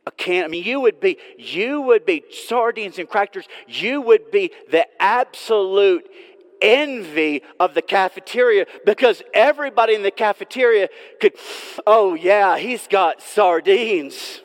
a 0.05 0.11
can? 0.11 0.45
I 0.45 0.47
mean, 0.47 0.63
you 0.63 0.79
would 0.79 0.99
be, 0.99 1.17
you 1.37 1.81
would 1.81 2.05
be 2.05 2.23
sardines 2.31 2.97
and 2.97 3.07
crackers. 3.07 3.47
You 3.67 4.01
would 4.01 4.31
be 4.31 4.51
the 4.71 4.87
absolute 5.01 6.09
envy 6.61 7.43
of 7.59 7.73
the 7.73 7.81
cafeteria 7.81 8.65
because 8.85 9.21
everybody 9.33 9.95
in 9.95 10.03
the 10.03 10.11
cafeteria 10.11 10.89
could, 11.19 11.33
oh 11.85 12.13
yeah, 12.13 12.57
he's 12.57 12.87
got 12.87 13.21
sardines. 13.21 14.41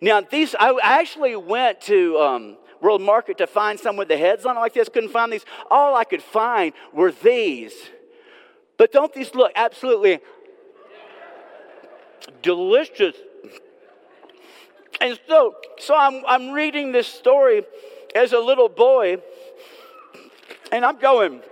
Now, 0.00 0.20
these, 0.20 0.54
I 0.58 0.76
actually 0.82 1.36
went 1.36 1.80
to, 1.82 2.18
um, 2.18 2.56
World 2.82 3.00
Market 3.00 3.38
to 3.38 3.46
find 3.46 3.78
some 3.78 3.96
with 3.96 4.08
the 4.08 4.16
heads 4.16 4.44
on 4.44 4.56
like 4.56 4.74
this. 4.74 4.88
Couldn't 4.88 5.10
find 5.10 5.32
these. 5.32 5.44
All 5.70 5.94
I 5.94 6.02
could 6.02 6.22
find 6.22 6.72
were 6.92 7.12
these. 7.12 7.72
But 8.76 8.90
don't 8.90 9.12
these 9.14 9.34
look 9.34 9.52
absolutely 9.54 10.18
delicious? 12.42 13.14
And 15.00 15.18
so, 15.28 15.54
so 15.78 15.94
I'm, 15.96 16.24
I'm 16.26 16.50
reading 16.50 16.90
this 16.92 17.06
story 17.06 17.62
as 18.14 18.32
a 18.32 18.38
little 18.38 18.68
boy, 18.68 19.18
and 20.72 20.86
I'm 20.86 20.98
going, 20.98 21.42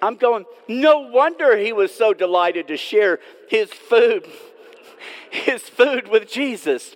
I'm 0.00 0.14
going, 0.14 0.46
no 0.68 1.00
wonder 1.00 1.56
he 1.56 1.72
was 1.72 1.92
so 1.92 2.14
delighted 2.14 2.68
to 2.68 2.76
share 2.76 3.18
his 3.48 3.70
food, 3.70 4.26
his 5.30 5.62
food 5.62 6.08
with 6.08 6.30
Jesus. 6.30 6.94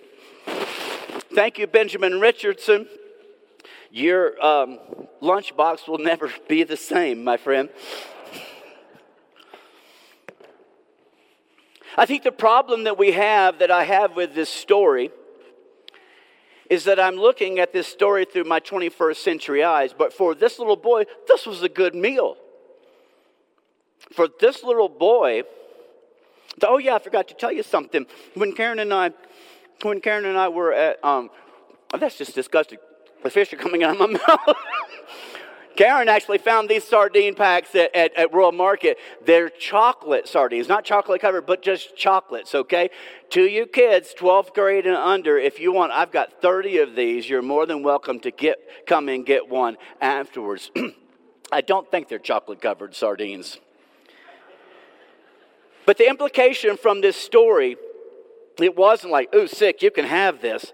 Thank 1.35 1.59
you, 1.59 1.67
Benjamin 1.67 2.21
Richardson. 2.21 2.87
Your 3.91 4.43
um, 4.43 4.79
lunchbox 5.21 5.87
will 5.87 5.97
never 5.97 6.31
be 6.47 6.63
the 6.63 6.77
same, 6.77 7.23
my 7.23 7.37
friend. 7.37 7.69
I 11.97 12.05
think 12.05 12.23
the 12.23 12.31
problem 12.31 12.85
that 12.85 12.97
we 12.97 13.11
have, 13.11 13.59
that 13.59 13.71
I 13.71 13.83
have 13.83 14.15
with 14.15 14.33
this 14.33 14.49
story, 14.49 15.11
is 16.69 16.83
that 16.85 16.99
I'm 16.99 17.15
looking 17.15 17.59
at 17.59 17.73
this 17.73 17.87
story 17.87 18.25
through 18.25 18.45
my 18.45 18.59
21st 18.59 19.17
century 19.17 19.63
eyes. 19.63 19.93
But 19.93 20.13
for 20.13 20.33
this 20.33 20.59
little 20.59 20.75
boy, 20.75 21.05
this 21.27 21.45
was 21.45 21.61
a 21.63 21.69
good 21.69 21.95
meal. 21.95 22.37
For 24.11 24.27
this 24.39 24.63
little 24.63 24.89
boy, 24.89 25.43
oh 26.63 26.77
yeah, 26.77 26.95
I 26.95 26.99
forgot 26.99 27.27
to 27.29 27.33
tell 27.33 27.51
you 27.51 27.63
something. 27.63 28.05
When 28.33 28.53
Karen 28.53 28.79
and 28.79 28.93
I 28.93 29.11
when 29.81 29.99
Karen 29.99 30.25
and 30.25 30.37
I 30.37 30.47
were 30.47 30.73
at, 30.73 31.03
um, 31.03 31.29
oh, 31.93 31.97
that's 31.97 32.17
just 32.17 32.33
disgusting. 32.33 32.79
The 33.23 33.29
fish 33.29 33.51
are 33.51 33.57
coming 33.57 33.83
out 33.83 33.99
of 33.99 33.99
my 33.99 34.07
mouth. 34.27 34.57
Karen 35.75 36.09
actually 36.09 36.37
found 36.37 36.69
these 36.69 36.83
sardine 36.83 37.35
packs 37.35 37.75
at, 37.75 37.93
at, 37.95 38.15
at, 38.15 38.31
World 38.31 38.55
Market. 38.55 38.97
They're 39.25 39.49
chocolate 39.49 40.27
sardines, 40.27 40.67
not 40.67 40.85
chocolate 40.85 41.21
covered, 41.21 41.45
but 41.45 41.61
just 41.61 41.95
chocolates, 41.95 42.55
okay? 42.55 42.89
To 43.31 43.43
you 43.43 43.65
kids, 43.65 44.13
12th 44.17 44.53
grade 44.53 44.85
and 44.85 44.95
under, 44.95 45.37
if 45.37 45.59
you 45.59 45.71
want, 45.73 45.91
I've 45.91 46.11
got 46.11 46.41
30 46.41 46.77
of 46.79 46.95
these. 46.95 47.29
You're 47.29 47.41
more 47.41 47.65
than 47.65 47.83
welcome 47.83 48.19
to 48.21 48.31
get 48.31 48.57
come 48.87 49.09
and 49.09 49.25
get 49.25 49.49
one 49.49 49.77
afterwards. 50.01 50.71
I 51.51 51.61
don't 51.61 51.89
think 51.91 52.09
they're 52.09 52.19
chocolate 52.19 52.61
covered 52.61 52.95
sardines. 52.95 53.59
But 55.85 55.97
the 55.97 56.09
implication 56.09 56.77
from 56.77 57.01
this 57.01 57.15
story 57.15 57.77
it 58.61 58.75
wasn't 58.75 59.11
like, 59.11 59.33
ooh, 59.33 59.47
sick, 59.47 59.81
you 59.81 59.91
can 59.91 60.05
have 60.05 60.41
this. 60.41 60.73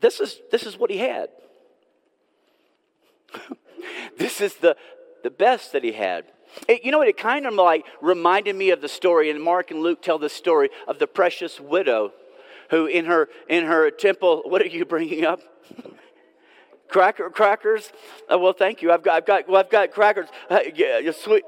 This 0.00 0.20
is, 0.20 0.40
this 0.50 0.64
is 0.64 0.76
what 0.76 0.90
he 0.90 0.98
had. 0.98 1.28
This 4.18 4.40
is 4.40 4.54
the, 4.56 4.76
the 5.22 5.30
best 5.30 5.72
that 5.72 5.84
he 5.84 5.92
had. 5.92 6.24
It, 6.66 6.84
you 6.84 6.90
know 6.90 6.98
what? 6.98 7.08
It 7.08 7.16
kind 7.16 7.46
of 7.46 7.54
like 7.54 7.84
reminded 8.00 8.56
me 8.56 8.70
of 8.70 8.80
the 8.80 8.88
story, 8.88 9.30
and 9.30 9.42
Mark 9.42 9.70
and 9.70 9.80
Luke 9.80 10.02
tell 10.02 10.18
the 10.18 10.28
story 10.28 10.70
of 10.86 10.98
the 10.98 11.06
precious 11.06 11.60
widow 11.60 12.12
who, 12.70 12.86
in 12.86 13.06
her, 13.06 13.28
in 13.48 13.64
her 13.64 13.90
temple, 13.90 14.42
what 14.44 14.62
are 14.62 14.66
you 14.66 14.84
bringing 14.84 15.24
up? 15.24 15.40
Cracker, 16.88 17.28
crackers? 17.28 17.92
Uh, 18.32 18.38
well, 18.38 18.54
thank 18.54 18.80
you. 18.80 18.90
I've 18.90 19.02
got, 19.02 19.16
I've 19.16 19.26
got, 19.26 19.48
well, 19.48 19.60
I've 19.60 19.70
got 19.70 19.90
crackers. 19.90 20.28
Uh, 20.48 20.60
yeah, 20.74 21.10
sweet 21.12 21.44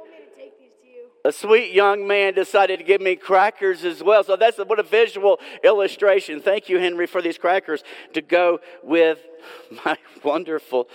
a 1.25 1.33
sweet 1.33 1.73
young 1.73 2.07
man 2.07 2.35
decided 2.35 2.79
to 2.79 2.85
give 2.85 3.01
me 3.01 3.17
crackers 3.17 3.85
as 3.85 4.03
well. 4.03 4.25
So 4.25 4.37
that's 4.37 4.59
what 4.59 4.79
a 4.79 4.83
visual 4.83 5.39
illustration. 5.63 6.41
Thank 6.41 6.69
you, 6.69 6.79
Henry, 6.79 7.07
for 7.07 7.21
these 7.21 7.39
crackers 7.39 7.83
to 8.15 8.23
go 8.23 8.61
with 8.83 9.19
my 9.85 9.99
wonderful 10.25 10.89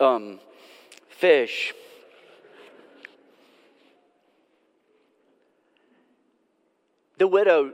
um, 0.00 0.40
fish. 1.08 1.74
The 7.18 7.26
widow 7.26 7.72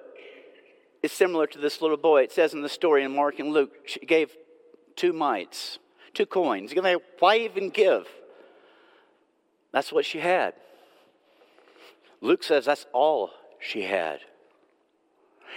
is 1.02 1.10
similar 1.10 1.46
to 1.48 1.58
this 1.58 1.80
little 1.80 1.96
boy. 1.96 2.22
It 2.22 2.32
says 2.32 2.54
in 2.54 2.62
the 2.62 2.68
story 2.68 3.02
in 3.02 3.14
Mark 3.14 3.40
and 3.40 3.52
Luke, 3.52 3.72
she 3.86 4.00
gave 4.00 4.36
two 4.94 5.12
mites, 5.12 5.78
two 6.14 6.26
coins. 6.26 6.72
You're 6.72 6.84
like, 6.84 7.02
why 7.18 7.38
even 7.38 7.70
give? 7.70 8.06
That's 9.72 9.90
what 9.90 10.04
she 10.04 10.18
had. 10.18 10.54
Luke 12.22 12.44
says 12.44 12.64
that's 12.64 12.86
all 12.92 13.30
she 13.60 13.82
had. 13.82 14.20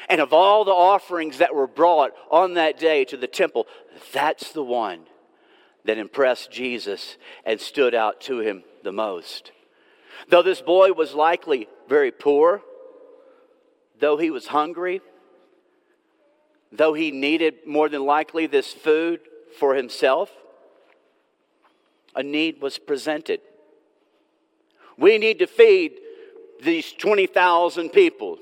And 0.09 0.19
of 0.19 0.33
all 0.33 0.65
the 0.65 0.71
offerings 0.71 1.37
that 1.37 1.55
were 1.55 1.67
brought 1.67 2.11
on 2.29 2.55
that 2.55 2.77
day 2.77 3.05
to 3.05 3.17
the 3.17 3.27
temple, 3.27 3.67
that's 4.11 4.51
the 4.51 4.63
one 4.63 5.01
that 5.85 5.97
impressed 5.97 6.51
Jesus 6.51 7.17
and 7.45 7.61
stood 7.61 7.93
out 7.95 8.19
to 8.21 8.39
him 8.39 8.63
the 8.83 8.91
most. 8.91 9.51
Though 10.29 10.41
this 10.41 10.61
boy 10.61 10.91
was 10.91 11.13
likely 11.13 11.67
very 11.87 12.11
poor, 12.11 12.61
though 13.99 14.17
he 14.17 14.31
was 14.31 14.47
hungry, 14.47 15.01
though 16.71 16.93
he 16.93 17.11
needed 17.11 17.55
more 17.65 17.89
than 17.89 18.05
likely 18.05 18.47
this 18.47 18.73
food 18.73 19.21
for 19.59 19.75
himself, 19.75 20.31
a 22.15 22.23
need 22.23 22.61
was 22.61 22.79
presented. 22.79 23.41
We 24.97 25.17
need 25.17 25.39
to 25.39 25.47
feed 25.47 25.99
these 26.63 26.91
20,000 26.93 27.89
people. 27.89 28.37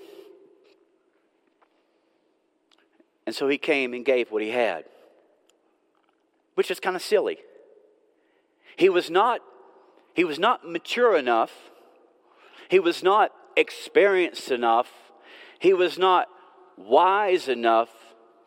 And 3.25 3.35
so 3.35 3.47
he 3.47 3.57
came 3.57 3.93
and 3.93 4.03
gave 4.03 4.31
what 4.31 4.41
he 4.41 4.49
had, 4.49 4.85
which 6.55 6.69
is 6.69 6.79
kind 6.79 6.95
of 6.95 7.01
silly. 7.01 7.37
He 8.75 8.89
was 8.89 9.09
not 9.09 9.41
he 10.13 10.23
was 10.23 10.37
not 10.37 10.67
mature 10.67 11.17
enough. 11.17 11.51
He 12.69 12.79
was 12.79 13.01
not 13.01 13.31
experienced 13.57 14.51
enough. 14.51 14.91
He 15.59 15.73
was 15.73 15.97
not 15.97 16.27
wise 16.77 17.47
enough 17.47 17.89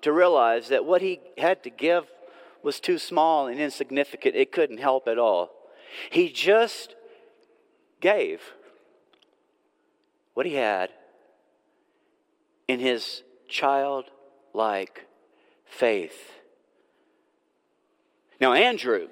to 0.03 0.13
realize 0.13 0.69
that 0.69 0.85
what 0.85 1.03
he 1.03 1.21
had 1.39 1.65
to 1.65 1.71
give 1.71 2.05
was 2.63 2.79
too 2.79 2.99
small 2.99 3.47
and 3.49 3.59
insignificant. 3.59 4.37
It 4.37 4.53
couldn't 4.53 4.79
help 4.79 5.09
at 5.09 5.19
all. 5.19 5.51
He 6.11 6.31
just 6.31 6.95
gave 8.01 8.41
what 10.37 10.45
he 10.45 10.53
had, 10.53 10.91
in 12.69 12.79
his 12.79 13.23
childlike 13.49 15.07
faith. 15.65 16.33
Now, 18.39 18.53
Andrew, 18.53 19.09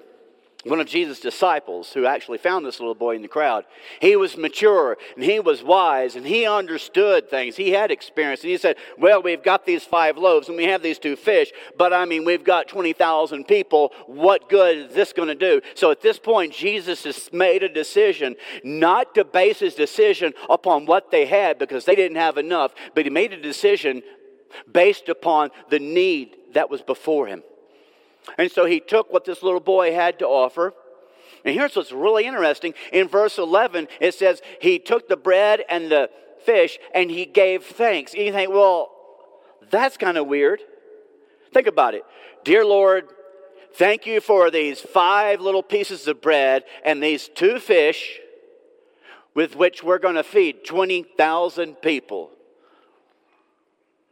one 0.65 0.79
of 0.79 0.87
Jesus' 0.87 1.19
disciples 1.19 1.93
who 1.93 2.05
actually 2.05 2.39
found 2.39 2.65
this 2.65 2.79
little 2.79 2.95
boy 2.95 3.15
in 3.15 3.21
the 3.21 3.27
crowd. 3.27 3.65
He 4.01 4.15
was 4.15 4.35
mature 4.35 4.97
and 5.15 5.23
he 5.23 5.39
was 5.39 5.63
wise 5.63 6.15
and 6.15 6.25
he 6.25 6.47
understood 6.47 7.29
things. 7.29 7.55
He 7.55 7.71
had 7.71 7.91
experience. 7.91 8.41
And 8.41 8.49
he 8.49 8.57
said, 8.57 8.77
Well, 8.97 9.21
we've 9.21 9.43
got 9.43 9.65
these 9.65 9.83
five 9.83 10.17
loaves 10.17 10.47
and 10.47 10.57
we 10.57 10.65
have 10.65 10.81
these 10.81 10.97
two 10.97 11.15
fish, 11.15 11.51
but 11.77 11.93
I 11.93 12.05
mean, 12.05 12.25
we've 12.25 12.43
got 12.43 12.67
20,000 12.67 13.45
people. 13.45 13.93
What 14.07 14.49
good 14.49 14.89
is 14.89 14.95
this 14.95 15.13
going 15.13 15.27
to 15.27 15.35
do? 15.35 15.61
So 15.75 15.91
at 15.91 16.01
this 16.01 16.17
point, 16.17 16.51
Jesus 16.51 17.03
has 17.03 17.29
made 17.31 17.61
a 17.61 17.69
decision 17.69 18.35
not 18.63 19.13
to 19.15 19.23
base 19.23 19.59
his 19.59 19.75
decision 19.75 20.33
upon 20.49 20.87
what 20.87 21.11
they 21.11 21.27
had 21.27 21.59
because 21.59 21.85
they 21.85 21.95
didn't 21.95 22.17
have 22.17 22.37
enough, 22.37 22.73
but 22.95 23.05
he 23.05 23.11
made 23.11 23.33
a 23.33 23.41
decision 23.41 24.01
based 24.71 25.09
upon 25.09 25.51
the 25.69 25.79
need 25.79 26.37
that 26.53 26.71
was 26.71 26.81
before 26.81 27.27
him. 27.27 27.43
And 28.37 28.51
so 28.51 28.65
he 28.65 28.79
took 28.79 29.11
what 29.11 29.25
this 29.25 29.43
little 29.43 29.59
boy 29.59 29.93
had 29.93 30.19
to 30.19 30.25
offer. 30.25 30.73
And 31.43 31.53
here's 31.53 31.75
what's 31.75 31.91
really 31.91 32.25
interesting. 32.25 32.73
In 32.91 33.07
verse 33.07 33.37
11, 33.37 33.87
it 33.99 34.13
says, 34.15 34.41
He 34.61 34.79
took 34.79 35.07
the 35.07 35.17
bread 35.17 35.63
and 35.69 35.91
the 35.91 36.09
fish 36.45 36.79
and 36.93 37.09
he 37.09 37.25
gave 37.25 37.63
thanks. 37.63 38.13
And 38.13 38.23
you 38.23 38.31
think, 38.31 38.51
well, 38.51 38.91
that's 39.69 39.97
kind 39.97 40.17
of 40.17 40.27
weird. 40.27 40.61
Think 41.53 41.67
about 41.67 41.95
it. 41.95 42.03
Dear 42.43 42.65
Lord, 42.65 43.07
thank 43.73 44.05
you 44.05 44.21
for 44.21 44.51
these 44.51 44.79
five 44.79 45.41
little 45.41 45.63
pieces 45.63 46.07
of 46.07 46.21
bread 46.21 46.63
and 46.83 47.01
these 47.01 47.27
two 47.27 47.59
fish 47.59 48.19
with 49.33 49.55
which 49.55 49.83
we're 49.83 49.99
going 49.99 50.15
to 50.15 50.23
feed 50.23 50.63
20,000 50.63 51.75
people. 51.81 52.31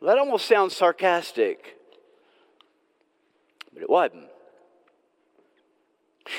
That 0.02 0.18
almost 0.18 0.48
sounds 0.48 0.76
sarcastic 0.76 1.78
but 3.74 3.84
it 3.84 3.90
wasn't. 3.90 4.26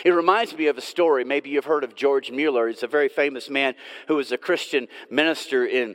It 0.04 0.10
reminds 0.10 0.56
me 0.56 0.66
of 0.66 0.78
a 0.78 0.80
story. 0.80 1.24
Maybe 1.24 1.50
you've 1.50 1.66
heard 1.66 1.84
of 1.84 1.94
George 1.94 2.30
Mueller. 2.30 2.68
He's 2.68 2.82
a 2.82 2.88
very 2.88 3.08
famous 3.08 3.50
man 3.50 3.74
who 4.08 4.16
was 4.16 4.32
a 4.32 4.38
Christian 4.38 4.88
minister 5.10 5.66
in, 5.66 5.94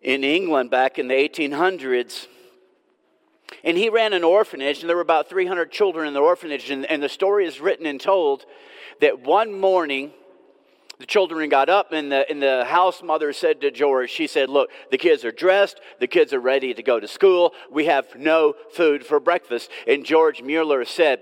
in 0.00 0.24
England 0.24 0.70
back 0.70 0.98
in 0.98 1.08
the 1.08 1.14
1800s. 1.14 2.26
And 3.62 3.76
he 3.76 3.88
ran 3.88 4.12
an 4.12 4.24
orphanage, 4.24 4.80
and 4.80 4.88
there 4.88 4.96
were 4.96 5.02
about 5.02 5.28
300 5.28 5.70
children 5.70 6.08
in 6.08 6.14
the 6.14 6.20
orphanage. 6.20 6.70
And, 6.70 6.86
and 6.86 7.02
the 7.02 7.08
story 7.08 7.46
is 7.46 7.60
written 7.60 7.86
and 7.86 8.00
told 8.00 8.46
that 9.00 9.20
one 9.20 9.58
morning, 9.58 10.12
the 10.98 11.06
children 11.06 11.48
got 11.48 11.68
up, 11.68 11.92
and 11.92 12.10
the, 12.10 12.28
and 12.30 12.42
the 12.42 12.64
house 12.64 13.02
mother 13.02 13.32
said 13.32 13.60
to 13.60 13.70
George, 13.70 14.10
She 14.10 14.26
said, 14.26 14.48
Look, 14.48 14.70
the 14.90 14.98
kids 14.98 15.24
are 15.24 15.32
dressed, 15.32 15.80
the 16.00 16.06
kids 16.06 16.32
are 16.32 16.40
ready 16.40 16.72
to 16.72 16.82
go 16.82 16.98
to 16.98 17.06
school. 17.06 17.52
We 17.70 17.84
have 17.86 18.16
no 18.16 18.54
food 18.72 19.04
for 19.04 19.20
breakfast. 19.20 19.70
And 19.86 20.04
George 20.04 20.42
Mueller 20.42 20.84
said, 20.84 21.20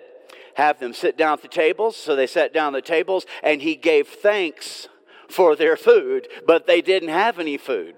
Have 0.55 0.79
them 0.79 0.95
sit 0.95 1.19
down 1.19 1.35
at 1.35 1.43
the 1.43 1.49
tables. 1.49 1.97
So 1.97 2.15
they 2.15 2.27
sat 2.27 2.55
down 2.55 2.75
at 2.75 2.85
the 2.85 2.89
tables, 2.89 3.27
and 3.43 3.63
he 3.63 3.75
gave 3.75 4.09
thanks 4.09 4.89
for 5.29 5.57
their 5.57 5.77
food, 5.77 6.29
but 6.47 6.67
they 6.67 6.81
didn't 6.81 7.09
have 7.09 7.39
any 7.39 7.57
food. 7.57 7.97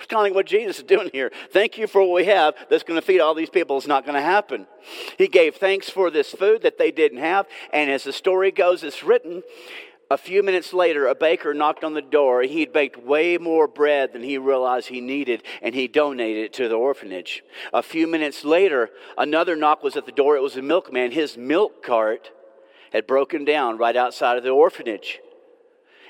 It's 0.00 0.06
kind 0.06 0.20
of 0.20 0.30
like 0.30 0.34
what 0.34 0.46
Jesus 0.46 0.78
is 0.78 0.84
doing 0.84 1.10
here. 1.12 1.30
Thank 1.52 1.76
you 1.76 1.86
for 1.86 2.00
what 2.00 2.14
we 2.14 2.24
have 2.24 2.54
that's 2.70 2.84
going 2.84 2.98
to 2.98 3.06
feed 3.06 3.20
all 3.20 3.34
these 3.34 3.50
people. 3.50 3.76
It's 3.76 3.86
not 3.86 4.06
going 4.06 4.14
to 4.14 4.22
happen. 4.22 4.66
He 5.18 5.28
gave 5.28 5.56
thanks 5.56 5.90
for 5.90 6.10
this 6.10 6.30
food 6.30 6.62
that 6.62 6.78
they 6.78 6.90
didn't 6.90 7.18
have. 7.18 7.46
And 7.70 7.90
as 7.90 8.04
the 8.04 8.12
story 8.14 8.50
goes, 8.50 8.82
it's 8.82 9.04
written 9.04 9.42
a 10.10 10.18
few 10.18 10.42
minutes 10.42 10.72
later, 10.72 11.06
a 11.06 11.14
baker 11.14 11.54
knocked 11.54 11.84
on 11.84 11.94
the 11.94 12.02
door. 12.02 12.42
He 12.42 12.60
had 12.60 12.72
baked 12.72 13.02
way 13.02 13.38
more 13.38 13.68
bread 13.68 14.12
than 14.12 14.22
he 14.22 14.38
realized 14.38 14.88
he 14.88 15.00
needed, 15.00 15.44
and 15.62 15.72
he 15.72 15.86
donated 15.86 16.46
it 16.46 16.52
to 16.54 16.68
the 16.68 16.74
orphanage. 16.74 17.44
A 17.72 17.82
few 17.82 18.08
minutes 18.08 18.44
later, 18.44 18.90
another 19.16 19.54
knock 19.54 19.84
was 19.84 19.96
at 19.96 20.06
the 20.06 20.12
door. 20.12 20.36
It 20.36 20.42
was 20.42 20.56
a 20.56 20.62
milkman. 20.62 21.12
His 21.12 21.36
milk 21.36 21.84
cart 21.84 22.32
had 22.92 23.06
broken 23.06 23.44
down 23.44 23.78
right 23.78 23.94
outside 23.94 24.36
of 24.36 24.42
the 24.42 24.50
orphanage. 24.50 25.20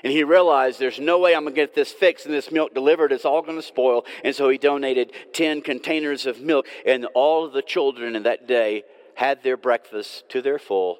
And 0.03 0.11
he 0.11 0.23
realized 0.23 0.79
there's 0.79 0.99
no 0.99 1.19
way 1.19 1.35
I'm 1.35 1.43
going 1.43 1.53
to 1.53 1.61
get 1.61 1.75
this 1.75 1.91
fixed 1.91 2.25
and 2.25 2.33
this 2.33 2.51
milk 2.51 2.73
delivered. 2.73 3.11
It's 3.11 3.23
all 3.23 3.43
going 3.43 3.57
to 3.57 3.61
spoil. 3.61 4.05
And 4.23 4.35
so 4.35 4.49
he 4.49 4.57
donated 4.57 5.11
10 5.33 5.61
containers 5.61 6.25
of 6.25 6.41
milk. 6.41 6.65
And 6.87 7.05
all 7.13 7.45
of 7.45 7.53
the 7.53 7.61
children 7.61 8.15
in 8.15 8.23
that 8.23 8.47
day 8.47 8.83
had 9.13 9.43
their 9.43 9.57
breakfast 9.57 10.27
to 10.29 10.41
their 10.41 10.57
full 10.57 10.97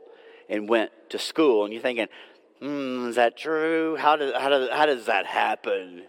and 0.48 0.70
went 0.70 0.92
to 1.10 1.18
school. 1.18 1.64
And 1.64 1.74
you're 1.74 1.82
thinking, 1.82 2.08
Hmm, 2.62 3.10
is 3.10 3.16
that 3.16 3.38
true? 3.38 3.96
How 3.96 4.16
does, 4.16 4.34
how, 4.36 4.50
does, 4.50 4.70
how 4.70 4.86
does 4.86 5.06
that 5.08 5.26
happen? 5.26 6.04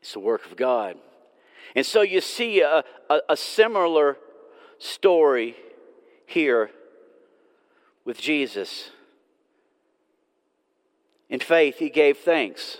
It's 0.00 0.12
the 0.12 0.20
work 0.20 0.46
of 0.46 0.56
God. 0.56 0.96
And 1.74 1.84
so 1.84 2.02
you 2.02 2.20
see 2.20 2.60
a, 2.60 2.84
a, 3.10 3.20
a 3.30 3.36
similar 3.36 4.16
story 4.78 5.56
here 6.24 6.70
with 8.04 8.20
Jesus. 8.20 8.90
In 11.28 11.40
faith, 11.40 11.78
he 11.78 11.90
gave 11.90 12.18
thanks. 12.18 12.78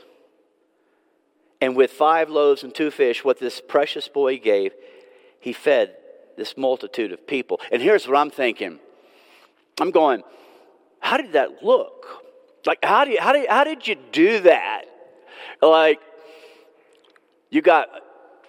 And 1.61 1.75
with 1.75 1.91
five 1.91 2.31
loaves 2.31 2.63
and 2.63 2.73
two 2.73 2.93
fish, 2.93 3.25
what 3.25 3.41
this 3.41 3.61
precious 3.61 4.07
boy 4.07 4.39
gave, 4.39 4.73
he 5.41 5.53
fed 5.53 5.97
this 6.37 6.57
multitude 6.57 7.11
of 7.11 7.27
people. 7.27 7.61
And 7.73 7.83
here's 7.83 8.07
what 8.07 8.17
I'm 8.17 8.31
thinking 8.31 8.79
I'm 9.81 9.91
going, 9.91 10.23
how 11.01 11.17
did 11.17 11.33
that 11.33 11.63
look? 11.63 12.07
Like, 12.65 12.85
how, 12.85 13.05
do 13.05 13.13
you, 13.13 13.21
how, 13.21 13.33
do 13.33 13.47
how 13.49 13.65
did 13.65 13.87
you 13.87 13.97
do 14.13 14.41
that? 14.41 14.85
Like, 15.63 16.01
you 17.51 17.63
got 17.63 17.89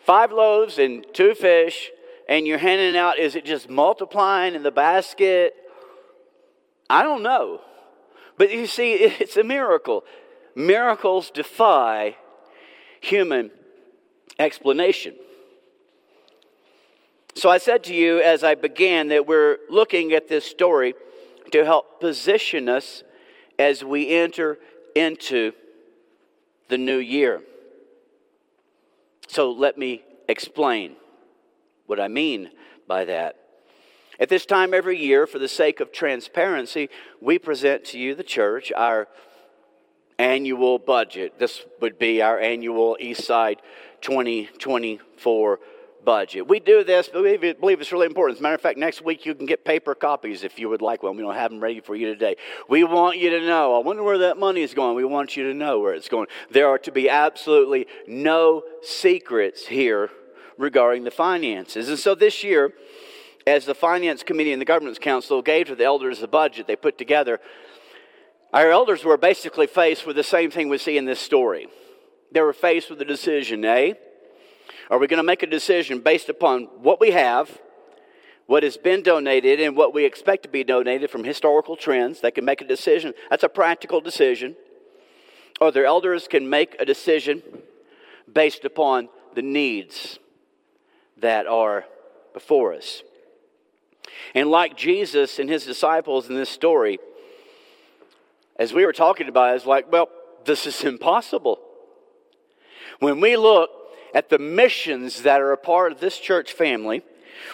five 0.05 0.31
loaves 0.31 0.79
and 0.79 1.05
two 1.13 1.35
fish, 1.35 1.91
and 2.27 2.47
you're 2.47 2.57
handing 2.57 2.97
out, 2.97 3.19
is 3.19 3.35
it 3.35 3.45
just 3.45 3.69
multiplying 3.69 4.55
in 4.55 4.63
the 4.63 4.71
basket? 4.71 5.53
I 6.89 7.03
don't 7.03 7.23
know. 7.23 7.61
But 8.37 8.51
you 8.51 8.67
see, 8.67 8.93
it's 8.95 9.37
a 9.37 9.43
miracle. 9.43 10.03
Miracles 10.55 11.29
defy 11.29 12.15
human 13.01 13.51
explanation. 14.39 15.15
So 17.35 17.49
I 17.49 17.59
said 17.59 17.83
to 17.83 17.93
you 17.93 18.19
as 18.19 18.43
I 18.43 18.55
began 18.55 19.09
that 19.09 19.27
we're 19.27 19.57
looking 19.69 20.13
at 20.13 20.27
this 20.27 20.43
story 20.43 20.95
to 21.51 21.65
help 21.65 21.99
position 21.99 22.69
us 22.69 23.03
as 23.59 23.83
we 23.83 24.09
enter 24.09 24.57
into 24.95 25.53
the 26.69 26.77
new 26.77 26.97
year. 26.97 27.41
So 29.27 29.51
let 29.51 29.77
me 29.77 30.03
explain 30.27 30.95
what 31.85 31.99
I 31.99 32.07
mean 32.07 32.51
by 32.87 33.05
that. 33.05 33.35
At 34.19 34.29
this 34.29 34.45
time 34.45 34.73
every 34.73 34.97
year, 34.97 35.27
for 35.27 35.37
the 35.37 35.47
sake 35.47 35.79
of 35.79 35.91
transparency, 35.91 36.89
we 37.21 37.37
present 37.37 37.85
to 37.85 37.99
you, 37.99 38.15
the 38.15 38.23
church, 38.23 38.71
our 38.75 39.07
annual 40.17 40.79
budget. 40.79 41.37
This 41.37 41.63
would 41.81 41.99
be 41.99 42.21
our 42.21 42.39
annual 42.39 42.97
Eastside 42.99 43.57
2024 44.01 45.59
budget. 46.03 46.47
We 46.47 46.59
do 46.59 46.83
this, 46.83 47.09
but 47.11 47.23
we 47.23 47.37
believe 47.37 47.81
it's 47.81 47.91
really 47.91 48.05
important. 48.05 48.37
As 48.37 48.39
a 48.39 48.43
matter 48.43 48.55
of 48.55 48.61
fact, 48.61 48.77
next 48.77 49.01
week 49.01 49.25
you 49.25 49.35
can 49.35 49.45
get 49.45 49.65
paper 49.65 49.95
copies 49.95 50.43
if 50.43 50.57
you 50.59 50.69
would 50.69 50.81
like 50.81 51.03
one. 51.03 51.15
We 51.15 51.23
don't 51.23 51.35
have 51.35 51.51
them 51.51 51.59
ready 51.59 51.79
for 51.79 51.95
you 51.95 52.07
today. 52.07 52.35
We 52.69 52.83
want 52.83 53.17
you 53.17 53.29
to 53.31 53.41
know. 53.41 53.75
I 53.75 53.83
wonder 53.83 54.03
where 54.03 54.17
that 54.19 54.37
money 54.37 54.61
is 54.61 54.73
going. 54.73 54.95
We 54.95 55.05
want 55.05 55.35
you 55.35 55.43
to 55.43 55.53
know 55.53 55.79
where 55.79 55.93
it's 55.93 56.09
going. 56.09 56.27
There 56.51 56.67
are 56.67 56.77
to 56.79 56.91
be 56.91 57.09
absolutely 57.09 57.87
no 58.07 58.63
secrets 58.81 59.67
here 59.67 60.09
regarding 60.57 61.03
the 61.03 61.11
finances. 61.11 61.89
And 61.89 61.99
so 61.99 62.15
this 62.15 62.43
year, 62.43 62.73
as 63.45 63.65
the 63.65 63.75
Finance 63.75 64.23
Committee 64.23 64.51
and 64.51 64.61
the 64.61 64.65
Governance 64.65 64.99
Council 64.99 65.41
gave 65.41 65.67
to 65.67 65.75
the 65.75 65.85
elders 65.85 66.19
the 66.19 66.27
budget 66.27 66.67
they 66.67 66.75
put 66.75 66.97
together, 66.97 67.39
our 68.53 68.71
elders 68.71 69.03
were 69.03 69.17
basically 69.17 69.67
faced 69.67 70.05
with 70.05 70.15
the 70.15 70.23
same 70.23 70.51
thing 70.51 70.69
we 70.69 70.77
see 70.77 70.97
in 70.97 71.05
this 71.05 71.19
story. 71.19 71.67
They 72.31 72.41
were 72.41 72.53
faced 72.53 72.89
with 72.89 73.01
a 73.01 73.05
decision, 73.05 73.63
eh? 73.63 73.93
Are 74.89 74.97
we 74.97 75.07
going 75.07 75.17
to 75.17 75.23
make 75.23 75.43
a 75.43 75.47
decision 75.47 75.99
based 75.99 76.29
upon 76.29 76.63
what 76.81 76.99
we 76.99 77.11
have, 77.11 77.59
what 78.45 78.63
has 78.63 78.77
been 78.77 79.03
donated, 79.03 79.59
and 79.59 79.75
what 79.75 79.93
we 79.93 80.05
expect 80.05 80.43
to 80.43 80.49
be 80.49 80.63
donated 80.63 81.09
from 81.09 81.23
historical 81.23 81.75
trends? 81.75 82.21
They 82.21 82.31
can 82.31 82.45
make 82.45 82.61
a 82.61 82.67
decision. 82.67 83.13
That's 83.29 83.43
a 83.43 83.49
practical 83.49 83.99
decision. 83.99 84.55
Or 85.59 85.71
their 85.71 85.85
elders 85.85 86.27
can 86.27 86.49
make 86.49 86.75
a 86.79 86.85
decision 86.85 87.41
based 88.31 88.63
upon 88.63 89.09
the 89.35 89.41
needs 89.41 90.19
that 91.17 91.47
are 91.47 91.85
before 92.33 92.73
us. 92.73 93.03
And 94.33 94.49
like 94.49 94.77
Jesus 94.77 95.39
and 95.39 95.49
his 95.49 95.65
disciples 95.65 96.29
in 96.29 96.35
this 96.35 96.49
story, 96.49 96.99
as 98.57 98.73
we 98.73 98.85
were 98.85 98.93
talking 98.93 99.27
about, 99.27 99.55
it's 99.55 99.65
like, 99.65 99.91
well, 99.91 100.09
this 100.45 100.65
is 100.65 100.83
impossible. 100.83 101.59
When 102.99 103.19
we 103.19 103.35
look 103.35 103.69
at 104.17 104.29
the 104.29 104.39
missions 104.39 105.21
that 105.21 105.41
are 105.41 105.51
a 105.51 105.57
part 105.57 105.91
of 105.91 105.99
this 105.99 106.17
church 106.17 106.53
family, 106.53 107.03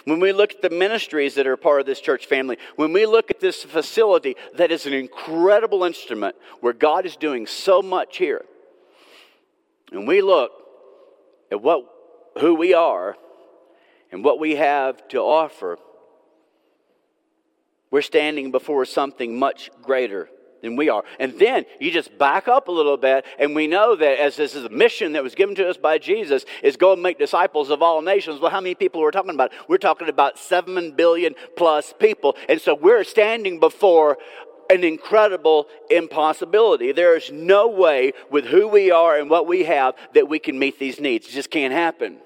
when 0.06 0.18
we 0.18 0.32
look 0.32 0.52
at 0.54 0.62
the 0.62 0.70
ministries 0.70 1.34
that 1.34 1.46
are 1.46 1.52
a 1.52 1.58
part 1.58 1.78
of 1.78 1.84
this 1.84 2.00
church 2.00 2.24
family, 2.24 2.56
when 2.76 2.90
we 2.90 3.04
look 3.04 3.30
at 3.30 3.38
this 3.38 3.62
facility 3.62 4.34
that 4.54 4.72
is 4.72 4.86
an 4.86 4.94
incredible 4.94 5.84
instrument 5.84 6.34
where 6.60 6.72
God 6.72 7.04
is 7.04 7.16
doing 7.16 7.46
so 7.46 7.82
much 7.82 8.16
here, 8.16 8.46
and 9.92 10.08
we 10.08 10.22
look, 10.22 10.52
at 11.52 11.60
what, 11.60 11.84
who 12.40 12.54
we 12.54 12.72
are 12.72 13.14
and 14.10 14.24
what 14.24 14.40
we 14.40 14.56
have 14.56 15.06
to 15.08 15.18
offer, 15.18 15.78
we're 17.90 18.00
standing 18.00 18.50
before 18.50 18.86
something 18.86 19.38
much 19.38 19.70
greater 19.82 20.30
than 20.64 20.76
we 20.76 20.88
are. 20.88 21.04
And 21.20 21.38
then 21.38 21.64
you 21.78 21.90
just 21.90 22.16
back 22.18 22.48
up 22.48 22.68
a 22.68 22.72
little 22.72 22.96
bit, 22.96 23.24
and 23.38 23.54
we 23.54 23.66
know 23.66 23.94
that 23.94 24.18
as 24.18 24.36
this 24.36 24.54
is 24.54 24.64
a 24.64 24.68
mission 24.68 25.12
that 25.12 25.22
was 25.22 25.34
given 25.34 25.54
to 25.56 25.68
us 25.68 25.76
by 25.76 25.98
Jesus, 25.98 26.44
is 26.62 26.76
go 26.76 26.94
and 26.94 27.02
make 27.02 27.18
disciples 27.18 27.70
of 27.70 27.82
all 27.82 28.02
nations. 28.02 28.40
Well, 28.40 28.50
how 28.50 28.60
many 28.60 28.74
people 28.74 29.00
are 29.00 29.04
we're 29.04 29.10
talking 29.12 29.30
about? 29.30 29.52
We're 29.68 29.78
talking 29.78 30.08
about 30.08 30.38
seven 30.38 30.92
billion 30.92 31.34
plus 31.56 31.94
people. 31.98 32.36
And 32.48 32.60
so 32.60 32.74
we're 32.74 33.04
standing 33.04 33.60
before 33.60 34.18
an 34.70 34.82
incredible 34.82 35.68
impossibility. 35.90 36.92
There 36.92 37.16
is 37.16 37.30
no 37.30 37.68
way 37.68 38.12
with 38.30 38.46
who 38.46 38.66
we 38.66 38.90
are 38.90 39.18
and 39.18 39.28
what 39.28 39.46
we 39.46 39.64
have 39.64 39.94
that 40.14 40.28
we 40.28 40.38
can 40.38 40.58
meet 40.58 40.78
these 40.78 40.98
needs. 40.98 41.28
It 41.28 41.32
just 41.32 41.50
can't 41.50 41.72
happen. 41.72 42.18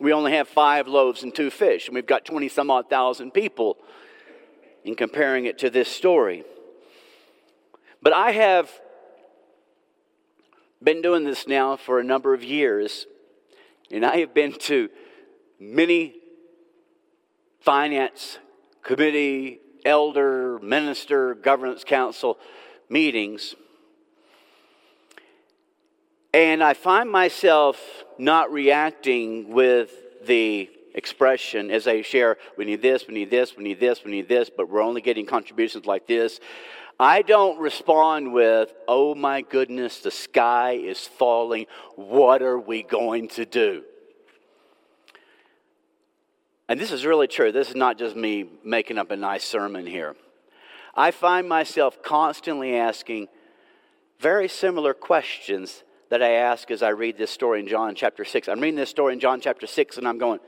We 0.00 0.12
only 0.12 0.32
have 0.32 0.48
five 0.48 0.86
loaves 0.86 1.24
and 1.24 1.34
two 1.34 1.50
fish, 1.50 1.86
and 1.86 1.94
we've 1.94 2.06
got 2.06 2.24
20 2.24 2.48
some 2.48 2.70
odd 2.70 2.88
thousand 2.88 3.32
people 3.32 3.76
in 4.84 4.94
comparing 4.94 5.44
it 5.44 5.58
to 5.58 5.68
this 5.70 5.88
story. 5.88 6.44
But 8.02 8.12
I 8.12 8.32
have 8.32 8.70
been 10.82 11.02
doing 11.02 11.24
this 11.24 11.46
now 11.46 11.76
for 11.76 12.00
a 12.00 12.04
number 12.04 12.32
of 12.32 12.42
years, 12.42 13.06
and 13.90 14.04
I 14.04 14.18
have 14.18 14.32
been 14.32 14.52
to 14.52 14.88
many 15.58 16.14
finance 17.60 18.38
committee, 18.82 19.60
elder, 19.84 20.58
minister, 20.60 21.34
governance 21.34 21.84
council 21.84 22.38
meetings. 22.88 23.54
And 26.32 26.62
I 26.62 26.74
find 26.74 27.10
myself 27.10 27.78
not 28.18 28.52
reacting 28.52 29.52
with 29.52 29.92
the 30.26 30.70
expression 30.94 31.70
as 31.70 31.84
they 31.84 32.02
share, 32.02 32.36
we 32.56 32.64
need 32.64 32.82
this, 32.82 33.06
we 33.06 33.14
need 33.14 33.30
this, 33.30 33.56
we 33.56 33.62
need 33.62 33.80
this, 33.80 34.04
we 34.04 34.10
need 34.10 34.28
this, 34.28 34.50
but 34.50 34.68
we're 34.68 34.82
only 34.82 35.00
getting 35.00 35.26
contributions 35.26 35.86
like 35.86 36.06
this. 36.06 36.40
I 37.00 37.22
don't 37.22 37.58
respond 37.58 38.34
with, 38.34 38.74
oh 38.86 39.14
my 39.14 39.40
goodness, 39.40 40.00
the 40.00 40.10
sky 40.10 40.72
is 40.72 41.06
falling. 41.06 41.64
What 41.96 42.42
are 42.42 42.58
we 42.58 42.82
going 42.82 43.28
to 43.28 43.46
do? 43.46 43.84
And 46.68 46.78
this 46.78 46.92
is 46.92 47.06
really 47.06 47.26
true. 47.26 47.52
This 47.52 47.70
is 47.70 47.74
not 47.74 47.96
just 47.96 48.16
me 48.16 48.50
making 48.62 48.98
up 48.98 49.10
a 49.10 49.16
nice 49.16 49.44
sermon 49.44 49.86
here. 49.86 50.14
I 50.94 51.10
find 51.10 51.48
myself 51.48 52.02
constantly 52.02 52.76
asking 52.76 53.28
very 54.18 54.46
similar 54.46 54.92
questions 54.92 55.84
that 56.10 56.22
I 56.22 56.32
ask 56.32 56.70
as 56.70 56.82
I 56.82 56.90
read 56.90 57.16
this 57.16 57.30
story 57.30 57.60
in 57.60 57.66
John 57.66 57.94
chapter 57.94 58.26
6. 58.26 58.46
I'm 58.46 58.60
reading 58.60 58.76
this 58.76 58.90
story 58.90 59.14
in 59.14 59.20
John 59.20 59.40
chapter 59.40 59.66
6 59.66 59.96
and 59.96 60.06
I'm 60.06 60.18
going, 60.18 60.40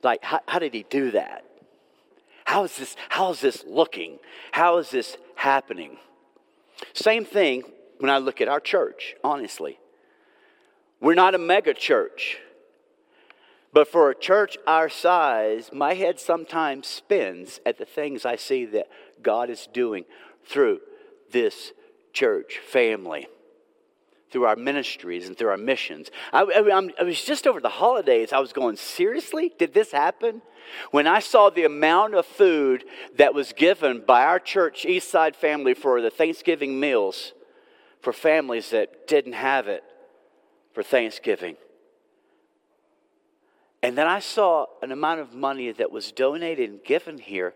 like, 0.00 0.22
how, 0.22 0.42
how 0.46 0.60
did 0.60 0.74
he 0.74 0.84
do 0.88 1.10
that? 1.10 1.44
How 2.44 2.62
is 2.62 2.76
this, 2.76 2.94
how 3.08 3.32
is 3.32 3.40
this 3.40 3.64
looking? 3.66 4.20
How 4.52 4.78
is 4.78 4.90
this 4.90 5.16
happening? 5.44 5.98
Same 6.94 7.24
thing 7.24 7.64
when 7.98 8.10
I 8.10 8.18
look 8.18 8.40
at 8.40 8.48
our 8.48 8.60
church, 8.60 9.14
honestly. 9.22 9.78
We're 11.00 11.14
not 11.14 11.34
a 11.34 11.38
mega 11.38 11.74
church. 11.74 12.38
But 13.72 13.86
for 13.86 14.10
a 14.10 14.18
church 14.18 14.56
our 14.66 14.88
size, 14.88 15.70
my 15.72 15.94
head 15.94 16.18
sometimes 16.18 16.86
spins 16.86 17.60
at 17.66 17.76
the 17.76 17.84
things 17.84 18.24
I 18.24 18.36
see 18.36 18.64
that 18.66 18.88
God 19.22 19.50
is 19.50 19.68
doing 19.72 20.04
through 20.44 20.80
this 21.30 21.72
church 22.12 22.58
family 22.58 23.28
through 24.34 24.46
our 24.46 24.56
ministries 24.56 25.28
and 25.28 25.38
through 25.38 25.50
our 25.50 25.56
missions. 25.56 26.10
I, 26.32 26.42
I, 26.42 26.90
I, 26.98 27.04
was 27.04 27.24
just 27.24 27.46
over 27.46 27.60
the 27.60 27.68
holidays, 27.68 28.32
I 28.32 28.40
was 28.40 28.52
going, 28.52 28.74
seriously? 28.74 29.52
Did 29.60 29.72
this 29.72 29.92
happen? 29.92 30.42
When 30.90 31.06
I 31.06 31.20
saw 31.20 31.50
the 31.50 31.62
amount 31.62 32.16
of 32.16 32.26
food 32.26 32.82
that 33.16 33.32
was 33.32 33.52
given 33.52 34.02
by 34.04 34.24
our 34.24 34.40
church 34.40 34.84
Eastside 34.88 35.36
family 35.36 35.72
for 35.72 36.00
the 36.00 36.10
Thanksgiving 36.10 36.80
meals 36.80 37.32
for 38.00 38.12
families 38.12 38.70
that 38.70 39.06
didn't 39.06 39.34
have 39.34 39.68
it 39.68 39.84
for 40.72 40.82
Thanksgiving. 40.82 41.54
And 43.84 43.96
then 43.96 44.08
I 44.08 44.18
saw 44.18 44.66
an 44.82 44.90
amount 44.90 45.20
of 45.20 45.32
money 45.32 45.70
that 45.70 45.92
was 45.92 46.10
donated 46.10 46.68
and 46.68 46.82
given 46.82 47.18
here 47.18 47.54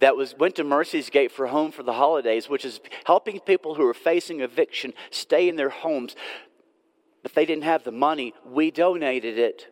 that 0.00 0.16
was 0.16 0.34
went 0.36 0.56
to 0.56 0.64
Mercy's 0.64 1.10
Gate 1.10 1.30
for 1.30 1.46
Home 1.46 1.70
for 1.70 1.82
the 1.82 1.92
Holidays, 1.92 2.48
which 2.48 2.64
is 2.64 2.80
helping 3.04 3.40
people 3.40 3.74
who 3.74 3.86
are 3.86 3.94
facing 3.94 4.40
eviction 4.40 4.92
stay 5.10 5.48
in 5.48 5.56
their 5.56 5.70
homes. 5.70 6.16
If 7.22 7.34
they 7.34 7.46
didn't 7.46 7.64
have 7.64 7.84
the 7.84 7.92
money, 7.92 8.34
we 8.44 8.70
donated 8.70 9.38
it. 9.38 9.68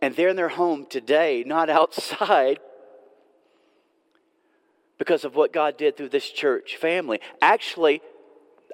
And 0.00 0.14
they're 0.14 0.28
in 0.28 0.36
their 0.36 0.50
home 0.50 0.86
today, 0.88 1.42
not 1.46 1.70
outside, 1.80 2.60
because 4.98 5.24
of 5.24 5.34
what 5.34 5.52
God 5.52 5.76
did 5.76 5.96
through 5.96 6.10
this 6.10 6.30
church 6.30 6.76
family. 6.76 7.20
Actually, 7.40 8.00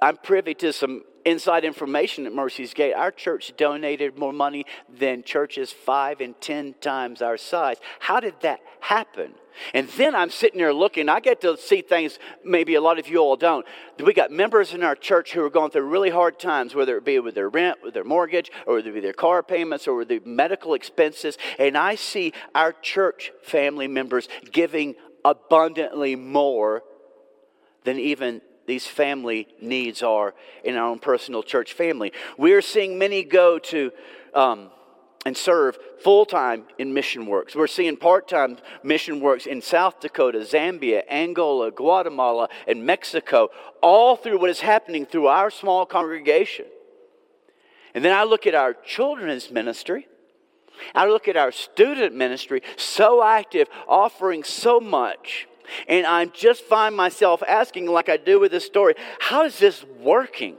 I'm 0.01 0.17
privy 0.17 0.53
to 0.55 0.73
some 0.73 1.03
inside 1.25 1.63
information 1.63 2.25
at 2.25 2.33
Mercy's 2.33 2.73
Gate. 2.73 2.93
Our 2.93 3.11
church 3.11 3.53
donated 3.57 4.17
more 4.17 4.33
money 4.33 4.65
than 4.89 5.23
churches 5.23 5.71
five 5.71 6.21
and 6.21 6.39
ten 6.41 6.75
times 6.81 7.21
our 7.21 7.37
size. 7.37 7.77
How 7.99 8.19
did 8.19 8.35
that 8.41 8.59
happen? 8.79 9.33
And 9.73 9.87
then 9.89 10.15
I'm 10.15 10.29
sitting 10.29 10.59
there 10.59 10.73
looking, 10.73 11.09
I 11.09 11.19
get 11.19 11.41
to 11.41 11.57
see 11.57 11.81
things 11.81 12.19
maybe 12.43 12.75
a 12.75 12.81
lot 12.81 12.99
of 12.99 13.07
you 13.07 13.17
all 13.17 13.35
don't. 13.35 13.65
We 14.03 14.13
got 14.13 14.31
members 14.31 14.73
in 14.73 14.83
our 14.83 14.95
church 14.95 15.33
who 15.33 15.43
are 15.43 15.49
going 15.49 15.71
through 15.71 15.83
really 15.83 16.09
hard 16.09 16.39
times, 16.39 16.73
whether 16.73 16.97
it 16.97 17.05
be 17.05 17.19
with 17.19 17.35
their 17.35 17.49
rent, 17.49 17.79
with 17.83 17.93
their 17.93 18.03
mortgage, 18.03 18.51
or 18.65 18.75
whether 18.75 18.89
it 18.89 18.93
be 18.93 18.99
their 18.99 19.13
car 19.13 19.43
payments, 19.43 19.87
or 19.87 19.95
with 19.95 20.07
the 20.07 20.21
medical 20.25 20.73
expenses. 20.73 21.37
And 21.59 21.77
I 21.77 21.95
see 21.95 22.33
our 22.55 22.73
church 22.73 23.31
family 23.43 23.87
members 23.87 24.27
giving 24.51 24.95
abundantly 25.23 26.15
more 26.15 26.83
than 27.83 27.99
even 27.99 28.41
these 28.67 28.85
family 28.85 29.47
needs 29.59 30.03
are 30.03 30.33
in 30.63 30.75
our 30.75 30.87
own 30.87 30.99
personal 30.99 31.43
church 31.43 31.73
family. 31.73 32.13
We're 32.37 32.61
seeing 32.61 32.97
many 32.97 33.23
go 33.23 33.59
to 33.59 33.91
um, 34.33 34.71
and 35.25 35.37
serve 35.37 35.77
full 36.03 36.25
time 36.25 36.65
in 36.77 36.93
mission 36.93 37.25
works. 37.25 37.55
We're 37.55 37.67
seeing 37.67 37.97
part 37.97 38.27
time 38.27 38.57
mission 38.83 39.19
works 39.19 39.45
in 39.45 39.61
South 39.61 39.99
Dakota, 39.99 40.39
Zambia, 40.39 41.03
Angola, 41.09 41.71
Guatemala, 41.71 42.49
and 42.67 42.85
Mexico, 42.85 43.49
all 43.81 44.15
through 44.15 44.39
what 44.39 44.49
is 44.49 44.61
happening 44.61 45.05
through 45.05 45.27
our 45.27 45.51
small 45.51 45.85
congregation. 45.85 46.65
And 47.93 48.03
then 48.03 48.13
I 48.13 48.23
look 48.23 48.47
at 48.47 48.55
our 48.55 48.73
children's 48.73 49.51
ministry. 49.51 50.07
I 50.95 51.07
look 51.07 51.27
at 51.27 51.37
our 51.37 51.51
student 51.51 52.15
ministry, 52.15 52.63
so 52.75 53.23
active, 53.23 53.67
offering 53.87 54.43
so 54.43 54.79
much. 54.79 55.47
And 55.87 56.07
I 56.07 56.25
just 56.25 56.63
find 56.63 56.95
myself 56.95 57.43
asking, 57.47 57.85
like 57.87 58.09
I 58.09 58.17
do 58.17 58.39
with 58.39 58.51
this 58.51 58.65
story, 58.65 58.95
how 59.19 59.45
is 59.45 59.59
this 59.59 59.85
working? 59.99 60.57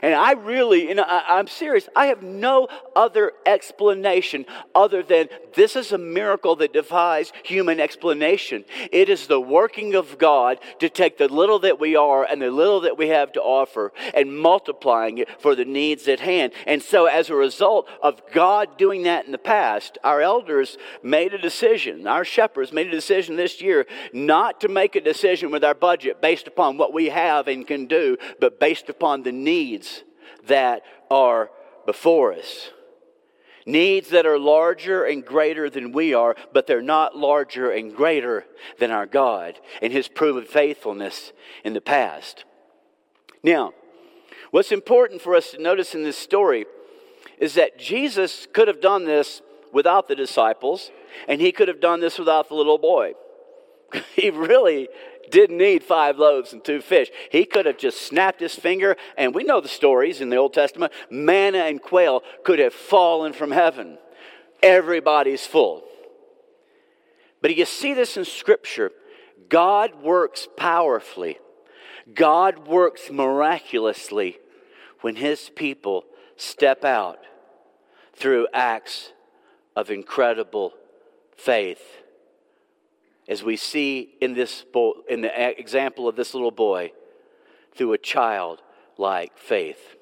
And 0.00 0.14
I 0.14 0.32
really, 0.32 0.90
and 0.90 1.00
I, 1.00 1.38
am 1.38 1.46
serious, 1.46 1.88
I 1.94 2.06
have 2.06 2.22
no 2.22 2.68
other 2.96 3.32
explanation 3.44 4.46
other 4.74 5.02
than 5.02 5.28
this 5.54 5.76
is 5.76 5.92
a 5.92 5.98
miracle 5.98 6.56
that 6.56 6.72
defies 6.72 7.32
human 7.42 7.80
explanation. 7.80 8.64
It 8.90 9.08
is 9.08 9.26
the 9.26 9.40
working 9.40 9.94
of 9.94 10.18
God 10.18 10.58
to 10.78 10.88
take 10.88 11.18
the 11.18 11.28
little 11.28 11.58
that 11.60 11.78
we 11.78 11.96
are 11.96 12.24
and 12.24 12.40
the 12.40 12.50
little 12.50 12.80
that 12.82 12.96
we 12.96 13.08
have 13.08 13.32
to 13.32 13.42
offer 13.42 13.92
and 14.14 14.38
multiplying 14.38 15.18
it 15.18 15.28
for 15.40 15.54
the 15.54 15.64
needs 15.64 16.08
at 16.08 16.20
hand. 16.20 16.52
And 16.66 16.82
so, 16.82 17.06
as 17.06 17.28
a 17.28 17.34
result 17.34 17.88
of 18.02 18.22
God 18.32 18.78
doing 18.78 19.02
that 19.02 19.26
in 19.26 19.32
the 19.32 19.38
past, 19.38 19.98
our 20.04 20.20
elders 20.20 20.78
made 21.02 21.34
a 21.34 21.38
decision, 21.38 22.06
our 22.06 22.24
shepherds 22.24 22.72
made 22.72 22.86
a 22.86 22.90
decision 22.90 23.36
this 23.36 23.60
year 23.60 23.86
not 24.12 24.60
to 24.60 24.68
make 24.68 24.96
a 24.96 25.00
decision 25.00 25.50
with 25.50 25.64
our 25.64 25.74
budget 25.74 26.20
based 26.22 26.46
upon 26.46 26.78
what 26.78 26.92
we 26.92 27.06
have 27.06 27.48
and 27.48 27.66
can 27.66 27.86
do, 27.86 28.16
but 28.40 28.60
based 28.60 28.88
upon 28.88 29.22
the 29.22 29.32
needs 29.32 29.81
that 30.46 30.82
are 31.10 31.50
before 31.86 32.32
us. 32.32 32.70
Needs 33.64 34.10
that 34.10 34.26
are 34.26 34.38
larger 34.38 35.04
and 35.04 35.24
greater 35.24 35.70
than 35.70 35.92
we 35.92 36.14
are, 36.14 36.34
but 36.52 36.66
they're 36.66 36.82
not 36.82 37.16
larger 37.16 37.70
and 37.70 37.94
greater 37.94 38.44
than 38.78 38.90
our 38.90 39.06
God 39.06 39.58
and 39.80 39.92
His 39.92 40.08
proven 40.08 40.44
faithfulness 40.44 41.32
in 41.64 41.72
the 41.72 41.80
past. 41.80 42.44
Now, 43.44 43.72
what's 44.50 44.72
important 44.72 45.22
for 45.22 45.36
us 45.36 45.52
to 45.52 45.62
notice 45.62 45.94
in 45.94 46.02
this 46.02 46.18
story 46.18 46.66
is 47.38 47.54
that 47.54 47.78
Jesus 47.78 48.48
could 48.52 48.66
have 48.66 48.80
done 48.80 49.04
this 49.04 49.42
without 49.72 50.08
the 50.08 50.16
disciples, 50.16 50.90
and 51.28 51.40
He 51.40 51.52
could 51.52 51.68
have 51.68 51.80
done 51.80 52.00
this 52.00 52.18
without 52.18 52.48
the 52.48 52.54
little 52.54 52.78
boy. 52.78 53.14
he 54.16 54.30
really 54.30 54.88
didn't 55.32 55.58
need 55.58 55.82
five 55.82 56.18
loaves 56.18 56.52
and 56.52 56.62
two 56.64 56.80
fish. 56.80 57.10
He 57.30 57.44
could 57.44 57.66
have 57.66 57.78
just 57.78 58.02
snapped 58.02 58.40
his 58.40 58.54
finger, 58.54 58.96
and 59.16 59.34
we 59.34 59.42
know 59.42 59.60
the 59.60 59.68
stories 59.68 60.20
in 60.20 60.28
the 60.28 60.36
Old 60.36 60.54
Testament 60.54 60.92
manna 61.10 61.58
and 61.58 61.82
quail 61.82 62.22
could 62.44 62.60
have 62.60 62.72
fallen 62.72 63.32
from 63.32 63.50
heaven. 63.50 63.98
Everybody's 64.62 65.44
full. 65.44 65.82
But 67.40 67.56
you 67.56 67.64
see 67.64 67.94
this 67.94 68.16
in 68.16 68.24
Scripture 68.24 68.92
God 69.48 70.00
works 70.02 70.46
powerfully, 70.56 71.38
God 72.14 72.68
works 72.68 73.10
miraculously 73.10 74.38
when 75.00 75.16
his 75.16 75.50
people 75.50 76.04
step 76.36 76.84
out 76.84 77.18
through 78.14 78.46
acts 78.52 79.12
of 79.74 79.90
incredible 79.90 80.74
faith. 81.36 82.01
As 83.28 83.42
we 83.42 83.56
see 83.56 84.14
in, 84.20 84.34
this, 84.34 84.64
in 85.08 85.20
the 85.20 85.58
example 85.58 86.08
of 86.08 86.16
this 86.16 86.34
little 86.34 86.50
boy, 86.50 86.92
through 87.74 87.92
a 87.92 87.98
child 87.98 88.62
like 88.98 89.38
faith. 89.38 89.96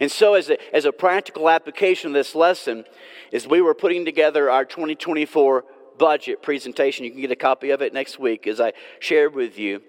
And 0.00 0.10
so, 0.10 0.34
as 0.34 0.50
a, 0.50 0.74
as 0.74 0.84
a 0.84 0.92
practical 0.92 1.48
application 1.48 2.08
of 2.08 2.14
this 2.14 2.34
lesson, 2.34 2.84
as 3.32 3.46
we 3.46 3.60
were 3.60 3.74
putting 3.74 4.04
together 4.04 4.50
our 4.50 4.64
2024 4.64 5.64
budget 5.98 6.42
presentation, 6.42 7.04
you 7.04 7.12
can 7.12 7.20
get 7.20 7.30
a 7.30 7.36
copy 7.36 7.70
of 7.70 7.80
it 7.80 7.92
next 7.92 8.18
week, 8.18 8.46
as 8.46 8.60
I 8.60 8.72
shared 8.98 9.34
with 9.34 9.58
you. 9.58 9.82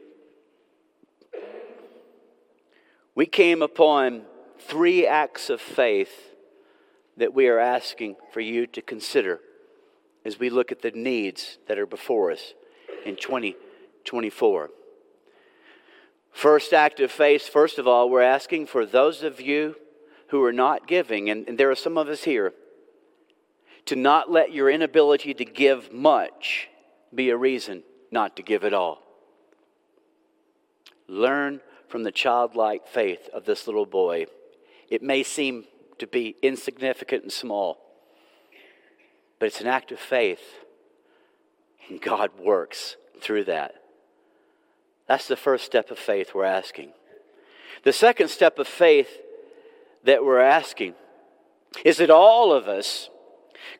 We 3.15 3.25
came 3.25 3.61
upon 3.61 4.23
three 4.59 5.07
acts 5.07 5.49
of 5.49 5.59
faith 5.59 6.35
that 7.17 7.33
we 7.33 7.47
are 7.47 7.59
asking 7.59 8.17
for 8.31 8.41
you 8.41 8.67
to 8.67 8.81
consider 8.81 9.39
as 10.25 10.39
we 10.39 10.49
look 10.49 10.71
at 10.71 10.81
the 10.81 10.91
needs 10.91 11.59
that 11.67 11.77
are 11.77 11.85
before 11.85 12.31
us 12.31 12.53
in 13.05 13.15
2024. 13.15 14.71
First 16.31 16.73
act 16.73 16.99
of 16.99 17.11
faith, 17.11 17.47
first 17.47 17.79
of 17.79 17.87
all, 17.87 18.09
we're 18.09 18.21
asking 18.21 18.65
for 18.65 18.85
those 18.85 19.23
of 19.23 19.39
you 19.39 19.75
who 20.29 20.43
are 20.43 20.51
not 20.51 20.87
giving, 20.87 21.29
and, 21.29 21.47
and 21.47 21.57
there 21.57 21.71
are 21.71 21.75
some 21.75 21.97
of 21.97 22.09
us 22.09 22.23
here, 22.23 22.53
to 23.85 23.95
not 23.95 24.31
let 24.31 24.51
your 24.51 24.69
inability 24.69 25.33
to 25.35 25.45
give 25.45 25.93
much 25.93 26.67
be 27.13 27.29
a 27.29 27.37
reason 27.37 27.83
not 28.11 28.35
to 28.35 28.41
give 28.41 28.63
at 28.63 28.73
all. 28.73 29.01
Learn 31.07 31.61
from 31.87 32.03
the 32.03 32.11
childlike 32.11 32.87
faith 32.87 33.29
of 33.31 33.45
this 33.45 33.67
little 33.67 33.85
boy. 33.85 34.25
It 34.89 35.03
may 35.03 35.21
seem 35.21 35.65
to 35.99 36.07
be 36.07 36.35
insignificant 36.41 37.23
and 37.23 37.31
small, 37.31 37.84
but 39.45 39.49
it's 39.49 39.61
an 39.61 39.67
act 39.67 39.91
of 39.91 39.99
faith, 39.99 40.41
and 41.87 42.01
God 42.01 42.31
works 42.39 42.97
through 43.21 43.43
that. 43.43 43.75
That's 45.05 45.27
the 45.27 45.35
first 45.35 45.65
step 45.65 45.91
of 45.91 45.99
faith 45.99 46.33
we're 46.33 46.45
asking. 46.45 46.93
The 47.83 47.93
second 47.93 48.29
step 48.29 48.57
of 48.57 48.67
faith 48.67 49.21
that 50.03 50.25
we're 50.25 50.39
asking 50.39 50.95
is 51.83 51.97
that 51.97 52.09
all 52.09 52.53
of 52.53 52.67
us 52.67 53.11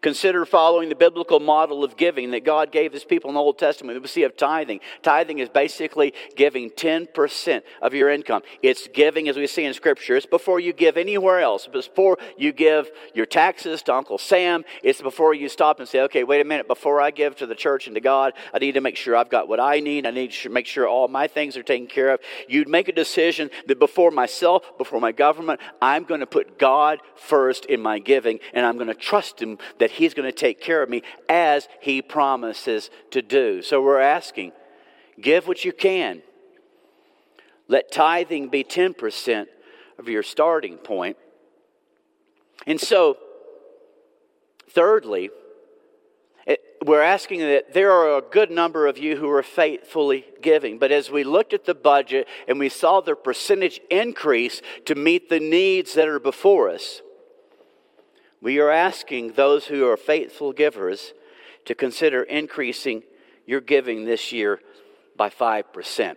Consider 0.02 0.46
following 0.46 0.90
the 0.90 0.96
biblical 0.96 1.40
model 1.40 1.84
of 1.84 1.98
giving 1.98 2.32
that 2.32 2.44
God 2.44 2.72
gave 2.72 2.94
his 2.94 3.04
people 3.04 3.30
in 3.30 3.36
the 3.36 3.40
Old 3.40 3.58
Testament. 3.58 4.02
We 4.02 4.08
see 4.08 4.24
of 4.24 4.38
tithing. 4.38 4.80
Tithing 5.02 5.40
is 5.40 5.50
basically 5.50 6.14
giving 6.36 6.70
10% 6.70 7.62
of 7.82 7.94
your 7.94 8.10
income. 8.10 8.42
It's 8.62 8.88
giving, 8.88 9.30
as 9.30 9.38
we 9.38 9.48
see 9.48 9.66
in 9.66 9.74
Scripture. 9.74 10.16
It's 10.16 10.26
before 10.26 10.60
you 10.60 10.74
give 10.74 10.98
anywhere 10.98 11.40
else. 11.40 11.68
It's 11.72 11.88
before 11.88 12.18
you 12.38 12.52
give 12.52 12.90
your 13.14 13.26
taxes 13.26 13.82
to 13.84 13.94
Uncle 13.94 14.18
Sam. 14.18 14.64
It's 14.84 15.02
before 15.02 15.34
you 15.34 15.50
stop 15.50 15.80
and 15.80 15.88
say, 15.88 16.02
okay, 16.02 16.24
wait 16.24 16.42
a 16.42 16.46
minute. 16.46 16.68
Before 16.68 17.02
I 17.02 17.12
give 17.12 17.36
to 17.38 17.46
the 17.46 17.56
church 17.56 17.88
and 17.88 17.96
to 17.96 18.02
God, 18.02 18.34
I 18.54 18.60
need 18.60 18.74
to 18.74 18.82
make 18.82 18.98
sure 18.98 19.16
I've 19.16 19.30
got 19.30 19.48
what 19.48 19.60
I 19.60 19.80
need. 19.80 20.06
I 20.06 20.12
need 20.12 20.32
to 20.32 20.50
make 20.50 20.68
sure 20.68 20.88
all 20.88 21.08
my 21.08 21.28
things 21.28 21.58
are 21.58 21.64
taken 21.64 21.88
care 21.88 22.10
of. 22.10 22.20
You'd 22.48 22.70
make 22.70 22.88
a 22.88 22.94
decision 22.94 23.50
that 23.68 23.80
before 23.80 24.12
myself, 24.12 24.78
before 24.78 25.00
my 25.00 25.12
government, 25.12 25.60
I'm 25.82 26.04
going 26.04 26.20
to 26.20 26.28
put 26.28 26.58
God 26.60 27.00
first 27.16 27.66
in 27.66 27.82
my 27.82 28.00
giving, 28.00 28.40
and 28.54 28.66
I'm 28.66 28.76
going 28.76 28.88
to 28.88 28.94
trust 28.94 29.42
Him 29.42 29.58
that 29.80 29.92
He's 29.92 30.14
going 30.14 30.28
to 30.28 30.36
take 30.36 30.62
care 30.62 30.82
of 30.82 30.90
me 30.90 31.04
as 31.30 31.68
He 31.82 32.02
promises 32.02 32.90
to 33.12 33.22
do. 33.22 33.62
So 33.62 33.82
we're 33.82 34.00
asking 34.00 34.52
give 35.22 35.48
what 35.48 35.64
you 35.64 35.72
can. 35.72 36.22
Let 37.68 37.92
tithing 37.92 38.50
be 38.50 38.64
10% 38.64 39.48
of 39.98 40.10
your 40.10 40.24
starting 40.24 40.78
point. 40.78 41.18
And 42.68 42.80
so, 42.80 43.18
thirdly, 44.70 45.30
it, 46.46 46.62
we're 46.86 47.02
asking 47.02 47.40
that 47.40 47.74
there 47.74 47.92
are 47.92 48.18
a 48.18 48.22
good 48.22 48.52
number 48.52 48.88
of 48.88 48.98
you 48.98 49.16
who 49.18 49.30
are 49.30 49.44
faithfully 49.44 50.26
giving. 50.42 50.78
But 50.78 50.92
as 50.92 51.10
we 51.10 51.24
looked 51.24 51.54
at 51.54 51.66
the 51.66 51.74
budget 51.74 52.28
and 52.48 52.60
we 52.60 52.70
saw 52.70 53.02
the 53.02 53.16
percentage 53.16 53.82
increase 53.90 54.62
to 54.86 54.96
meet 54.96 55.30
the 55.30 55.40
needs 55.40 55.94
that 55.96 56.08
are 56.08 56.20
before 56.20 56.70
us, 56.70 57.02
we 58.46 58.60
are 58.60 58.70
asking 58.70 59.32
those 59.32 59.66
who 59.66 59.88
are 59.88 59.98
faithful 59.98 60.54
givers 60.54 61.14
to 61.66 61.74
consider 61.74 62.22
increasing 62.22 63.02
your 63.48 63.60
giving 63.60 64.06
this 64.06 64.32
year 64.32 64.60
by 65.18 65.32
5%. 65.32 66.16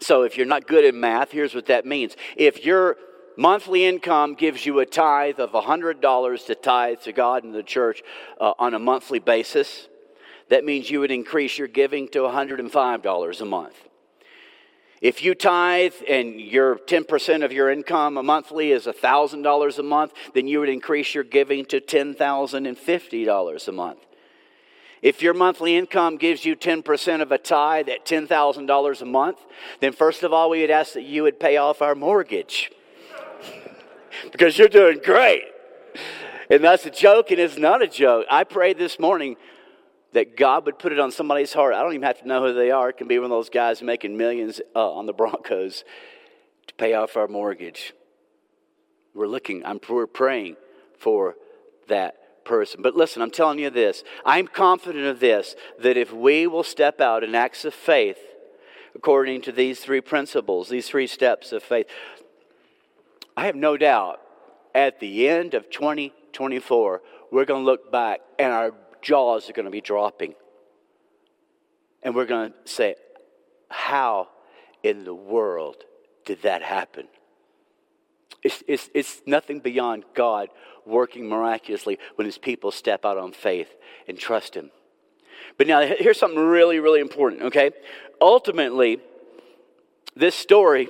So 0.00 0.22
if 0.22 0.38
you're 0.38 0.46
not 0.46 0.66
good 0.66 0.86
at 0.86 0.94
math, 0.94 1.32
here's 1.32 1.54
what 1.54 1.66
that 1.66 1.84
means. 1.84 2.16
If 2.34 2.64
your 2.64 2.96
monthly 3.36 3.84
income 3.84 4.36
gives 4.36 4.64
you 4.64 4.78
a 4.78 4.86
tithe 4.86 5.38
of 5.38 5.50
$100 5.50 6.46
to 6.46 6.54
tithe 6.54 7.00
to 7.00 7.12
God 7.12 7.44
and 7.44 7.54
the 7.54 7.62
church 7.62 8.02
uh, 8.40 8.54
on 8.58 8.72
a 8.72 8.78
monthly 8.78 9.18
basis, 9.18 9.88
that 10.48 10.64
means 10.64 10.90
you 10.90 11.00
would 11.00 11.10
increase 11.10 11.58
your 11.58 11.68
giving 11.68 12.08
to 12.08 12.20
$105 12.20 13.40
a 13.42 13.44
month. 13.44 13.76
If 15.02 15.22
you 15.22 15.34
tithe 15.34 15.94
and 16.08 16.40
your 16.40 16.76
10% 16.76 17.44
of 17.44 17.52
your 17.52 17.70
income 17.70 18.14
monthly 18.24 18.72
is 18.72 18.86
$1,000 18.86 19.78
a 19.78 19.82
month, 19.82 20.12
then 20.34 20.48
you 20.48 20.60
would 20.60 20.70
increase 20.70 21.14
your 21.14 21.24
giving 21.24 21.66
to 21.66 21.80
$10,050 21.80 23.68
a 23.68 23.72
month. 23.72 23.98
If 25.02 25.20
your 25.22 25.34
monthly 25.34 25.76
income 25.76 26.16
gives 26.16 26.44
you 26.44 26.56
10% 26.56 27.20
of 27.20 27.30
a 27.30 27.38
tithe 27.38 27.88
at 27.90 28.06
$10,000 28.06 29.02
a 29.02 29.04
month, 29.04 29.38
then 29.80 29.92
first 29.92 30.22
of 30.22 30.32
all, 30.32 30.48
we 30.48 30.62
would 30.62 30.70
ask 30.70 30.94
that 30.94 31.04
you 31.04 31.22
would 31.24 31.38
pay 31.38 31.58
off 31.58 31.82
our 31.82 31.94
mortgage. 31.94 32.72
because 34.32 34.56
you're 34.56 34.68
doing 34.68 35.00
great. 35.04 35.44
And 36.48 36.64
that's 36.64 36.86
a 36.86 36.90
joke, 36.90 37.30
and 37.30 37.40
it's 37.40 37.58
not 37.58 37.82
a 37.82 37.86
joke. 37.86 38.26
I 38.30 38.44
prayed 38.44 38.78
this 38.78 38.98
morning 38.98 39.36
that 40.16 40.34
God 40.34 40.64
would 40.64 40.78
put 40.78 40.92
it 40.92 40.98
on 40.98 41.10
somebody's 41.10 41.52
heart. 41.52 41.74
I 41.74 41.82
don't 41.82 41.92
even 41.92 42.04
have 42.04 42.22
to 42.22 42.26
know 42.26 42.40
who 42.40 42.54
they 42.54 42.70
are. 42.70 42.88
It 42.88 42.96
can 42.96 43.06
be 43.06 43.18
one 43.18 43.26
of 43.26 43.30
those 43.30 43.50
guys 43.50 43.82
making 43.82 44.16
millions 44.16 44.62
uh, 44.74 44.92
on 44.92 45.04
the 45.04 45.12
Broncos 45.12 45.84
to 46.68 46.74
pay 46.74 46.94
off 46.94 47.18
our 47.18 47.28
mortgage. 47.28 47.92
We're 49.12 49.26
looking, 49.26 49.62
I'm, 49.66 49.78
we're 49.90 50.06
praying 50.06 50.56
for 50.98 51.34
that 51.88 52.44
person. 52.46 52.80
But 52.80 52.96
listen, 52.96 53.20
I'm 53.20 53.30
telling 53.30 53.58
you 53.58 53.68
this. 53.68 54.04
I'm 54.24 54.46
confident 54.46 55.04
of 55.04 55.20
this 55.20 55.54
that 55.80 55.98
if 55.98 56.14
we 56.14 56.46
will 56.46 56.64
step 56.64 56.98
out 56.98 57.22
in 57.22 57.34
acts 57.34 57.66
of 57.66 57.74
faith, 57.74 58.16
according 58.94 59.42
to 59.42 59.52
these 59.52 59.80
three 59.80 60.00
principles, 60.00 60.70
these 60.70 60.88
three 60.88 61.06
steps 61.06 61.52
of 61.52 61.62
faith, 61.62 61.88
I 63.36 63.44
have 63.44 63.54
no 63.54 63.76
doubt 63.76 64.22
at 64.74 64.98
the 64.98 65.28
end 65.28 65.52
of 65.52 65.68
2024, 65.68 67.02
we're 67.30 67.44
going 67.44 67.60
to 67.60 67.66
look 67.66 67.92
back 67.92 68.20
and 68.38 68.50
our 68.50 68.72
jaws 69.06 69.48
are 69.48 69.52
going 69.52 69.66
to 69.66 69.70
be 69.70 69.80
dropping. 69.80 70.34
And 72.02 72.14
we're 72.14 72.26
going 72.26 72.50
to 72.50 72.70
say, 72.70 72.96
How 73.68 74.28
in 74.82 75.04
the 75.04 75.14
world 75.14 75.76
did 76.24 76.42
that 76.42 76.62
happen? 76.62 77.06
It's, 78.42 78.62
it's, 78.66 78.90
it's 78.94 79.22
nothing 79.26 79.60
beyond 79.60 80.04
God 80.14 80.48
working 80.84 81.28
miraculously 81.28 81.98
when 82.16 82.26
his 82.26 82.38
people 82.38 82.70
step 82.70 83.04
out 83.04 83.16
on 83.16 83.32
faith 83.32 83.68
and 84.08 84.18
trust 84.18 84.54
him. 84.54 84.70
But 85.56 85.66
now, 85.66 85.80
here's 85.80 86.18
something 86.18 86.38
really, 86.38 86.80
really 86.80 87.00
important, 87.00 87.42
okay? 87.42 87.70
Ultimately, 88.20 89.00
this 90.14 90.34
story 90.34 90.88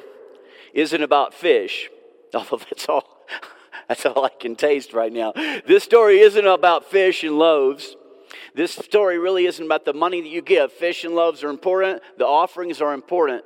isn't 0.75 1.03
about 1.03 1.35
fish, 1.35 1.91
although 2.35 2.59
that's 2.59 2.89
all, 2.89 3.27
that's 3.89 4.07
all 4.07 4.25
I 4.25 4.31
can 4.41 4.57
taste 4.57 4.93
right 4.93 5.13
now. 5.13 5.33
This 5.67 5.85
story 5.85 6.21
isn't 6.21 6.47
about 6.47 6.91
fish 6.91 7.23
and 7.23 7.39
loaves. 7.39 7.97
This 8.55 8.73
story 8.73 9.19
really 9.19 9.47
isn't 9.47 9.65
about 9.65 9.85
the 9.85 9.93
money 9.93 10.21
that 10.21 10.29
you 10.29 10.43
give. 10.43 10.73
Fish 10.73 11.05
and 11.05 11.15
loaves 11.15 11.45
are 11.45 11.51
important, 11.51 12.03
the 12.19 12.27
offerings 12.27 12.81
are 12.81 12.95
important. 12.95 13.45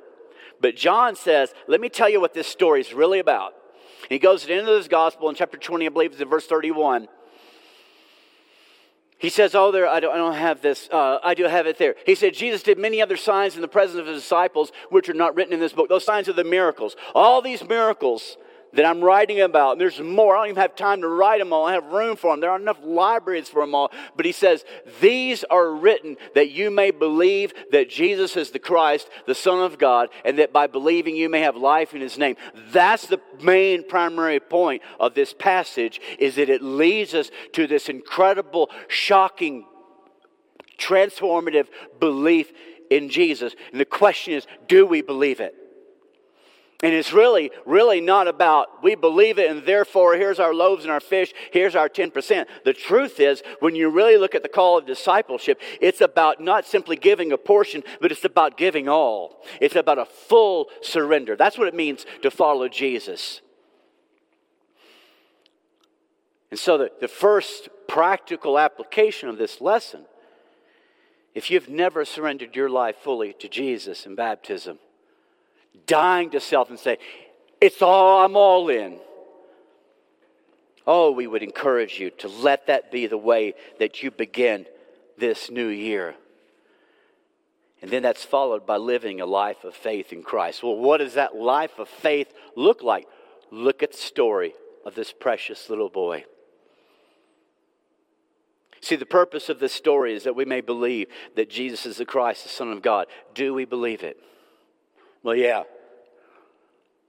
But 0.59 0.75
John 0.75 1.15
says, 1.15 1.53
let 1.67 1.81
me 1.81 1.89
tell 1.89 2.09
you 2.09 2.21
what 2.21 2.33
this 2.33 2.47
story 2.47 2.81
is 2.81 2.93
really 2.93 3.19
about. 3.19 3.53
he 4.09 4.19
goes 4.19 4.41
to 4.41 4.47
the 4.47 4.53
end 4.53 4.67
of 4.67 4.75
this 4.75 4.87
gospel 4.87 5.29
in 5.29 5.35
chapter 5.35 5.57
20, 5.57 5.85
I 5.85 5.89
believe 5.89 6.11
it's 6.11 6.21
in 6.21 6.29
verse 6.29 6.45
31. 6.45 7.07
He 9.21 9.29
says, 9.29 9.53
Oh, 9.53 9.71
there, 9.71 9.87
I 9.87 9.99
don't, 9.99 10.15
I 10.15 10.17
don't 10.17 10.33
have 10.33 10.63
this. 10.63 10.89
Uh, 10.91 11.19
I 11.23 11.35
do 11.35 11.43
have 11.43 11.67
it 11.67 11.77
there. 11.77 11.93
He 12.07 12.15
said, 12.15 12.33
Jesus 12.33 12.63
did 12.63 12.79
many 12.79 13.03
other 13.03 13.15
signs 13.15 13.53
in 13.53 13.61
the 13.61 13.67
presence 13.67 13.99
of 13.99 14.07
his 14.07 14.19
disciples, 14.19 14.71
which 14.89 15.09
are 15.09 15.13
not 15.13 15.35
written 15.35 15.53
in 15.53 15.59
this 15.59 15.73
book. 15.73 15.89
Those 15.89 16.03
signs 16.03 16.27
are 16.27 16.33
the 16.33 16.43
miracles. 16.43 16.95
All 17.13 17.39
these 17.39 17.63
miracles 17.63 18.37
that 18.73 18.85
I'm 18.85 19.01
writing 19.01 19.41
about. 19.41 19.73
And 19.73 19.81
there's 19.81 19.99
more. 19.99 20.35
I 20.35 20.41
don't 20.41 20.49
even 20.49 20.61
have 20.61 20.75
time 20.75 21.01
to 21.01 21.07
write 21.07 21.39
them 21.39 21.53
all. 21.53 21.65
I 21.65 21.73
have 21.73 21.85
room 21.85 22.15
for 22.15 22.31
them. 22.31 22.39
There 22.39 22.49
aren't 22.49 22.63
enough 22.63 22.79
libraries 22.83 23.49
for 23.49 23.61
them 23.61 23.75
all. 23.75 23.91
But 24.15 24.25
he 24.25 24.31
says, 24.31 24.63
These 24.99 25.43
are 25.45 25.71
written 25.71 26.17
that 26.35 26.51
you 26.51 26.71
may 26.71 26.91
believe 26.91 27.53
that 27.71 27.89
Jesus 27.89 28.35
is 28.37 28.51
the 28.51 28.59
Christ, 28.59 29.09
the 29.27 29.35
Son 29.35 29.59
of 29.59 29.77
God, 29.77 30.09
and 30.23 30.39
that 30.39 30.53
by 30.53 30.67
believing 30.67 31.15
you 31.15 31.29
may 31.29 31.41
have 31.41 31.55
life 31.55 31.93
in 31.93 32.01
his 32.01 32.17
name. 32.17 32.35
That's 32.71 33.07
the 33.07 33.21
main 33.41 33.87
primary 33.87 34.39
point 34.39 34.81
of 34.99 35.13
this 35.13 35.33
passage 35.33 35.99
is 36.19 36.35
that 36.35 36.49
it 36.49 36.61
leads 36.61 37.13
us 37.13 37.31
to 37.53 37.67
this 37.67 37.89
incredible, 37.89 38.69
shocking, 38.87 39.65
transformative 40.77 41.67
belief 41.99 42.51
in 42.89 43.09
Jesus. 43.09 43.55
And 43.71 43.79
the 43.79 43.85
question 43.85 44.33
is, 44.33 44.45
do 44.67 44.85
we 44.85 45.01
believe 45.01 45.39
it? 45.39 45.55
And 46.83 46.93
it's 46.95 47.13
really, 47.13 47.51
really 47.65 48.01
not 48.01 48.27
about 48.27 48.81
we 48.81 48.95
believe 48.95 49.37
it 49.37 49.51
and 49.51 49.63
therefore 49.63 50.15
here's 50.15 50.39
our 50.39 50.53
loaves 50.53 50.83
and 50.83 50.91
our 50.91 50.99
fish, 50.99 51.31
here's 51.51 51.75
our 51.75 51.87
10%. 51.87 52.47
The 52.65 52.73
truth 52.73 53.19
is, 53.19 53.43
when 53.59 53.75
you 53.75 53.89
really 53.89 54.17
look 54.17 54.33
at 54.33 54.41
the 54.41 54.49
call 54.49 54.79
of 54.79 54.87
discipleship, 54.87 55.61
it's 55.79 56.01
about 56.01 56.41
not 56.41 56.65
simply 56.65 56.95
giving 56.95 57.31
a 57.31 57.37
portion, 57.37 57.83
but 57.99 58.11
it's 58.11 58.25
about 58.25 58.57
giving 58.57 58.89
all. 58.89 59.43
It's 59.59 59.75
about 59.75 59.99
a 59.99 60.05
full 60.05 60.69
surrender. 60.81 61.35
That's 61.35 61.57
what 61.57 61.67
it 61.67 61.75
means 61.75 62.05
to 62.23 62.31
follow 62.31 62.67
Jesus. 62.67 63.41
And 66.49 66.59
so, 66.59 66.77
the, 66.77 66.91
the 66.99 67.07
first 67.07 67.69
practical 67.87 68.59
application 68.59 69.29
of 69.29 69.37
this 69.37 69.61
lesson, 69.61 70.05
if 71.33 71.49
you've 71.49 71.69
never 71.69 72.03
surrendered 72.03 72.55
your 72.55 72.69
life 72.69 72.97
fully 72.97 73.33
to 73.39 73.47
Jesus 73.47 74.05
in 74.05 74.15
baptism, 74.15 74.79
dying 75.85 76.29
to 76.31 76.39
self 76.39 76.69
and 76.69 76.79
say, 76.79 76.97
It's 77.59 77.81
all, 77.81 78.23
I'm 78.23 78.35
all 78.35 78.69
in. 78.69 78.99
Oh, 80.87 81.11
we 81.11 81.27
would 81.27 81.43
encourage 81.43 81.99
you 81.99 82.09
to 82.19 82.27
let 82.27 82.67
that 82.67 82.91
be 82.91 83.07
the 83.07 83.17
way 83.17 83.53
that 83.79 84.01
you 84.01 84.11
begin 84.11 84.65
this 85.17 85.51
new 85.51 85.67
year. 85.67 86.15
And 87.81 87.89
then 87.89 88.03
that's 88.03 88.23
followed 88.23 88.65
by 88.65 88.77
living 88.77 89.21
a 89.21 89.25
life 89.25 89.63
of 89.63 89.75
faith 89.75 90.13
in 90.13 90.23
Christ. 90.23 90.63
Well, 90.63 90.75
what 90.75 90.97
does 90.97 91.15
that 91.15 91.35
life 91.35 91.79
of 91.79 91.87
faith 91.89 92.31
look 92.55 92.83
like? 92.83 93.07
Look 93.51 93.81
at 93.83 93.91
the 93.91 93.97
story 93.97 94.53
of 94.85 94.95
this 94.95 95.11
precious 95.11 95.69
little 95.69 95.89
boy. 95.89 96.25
See, 98.81 98.95
the 98.95 99.05
purpose 99.05 99.49
of 99.49 99.59
this 99.59 99.73
story 99.73 100.15
is 100.15 100.23
that 100.23 100.35
we 100.35 100.45
may 100.45 100.61
believe 100.61 101.07
that 101.35 101.49
Jesus 101.49 101.85
is 101.85 101.97
the 101.97 102.05
Christ, 102.05 102.43
the 102.43 102.49
Son 102.49 102.71
of 102.71 102.81
God. 102.81 103.07
Do 103.35 103.53
we 103.53 103.65
believe 103.65 104.03
it? 104.03 104.17
Well, 105.23 105.35
yeah. 105.35 105.63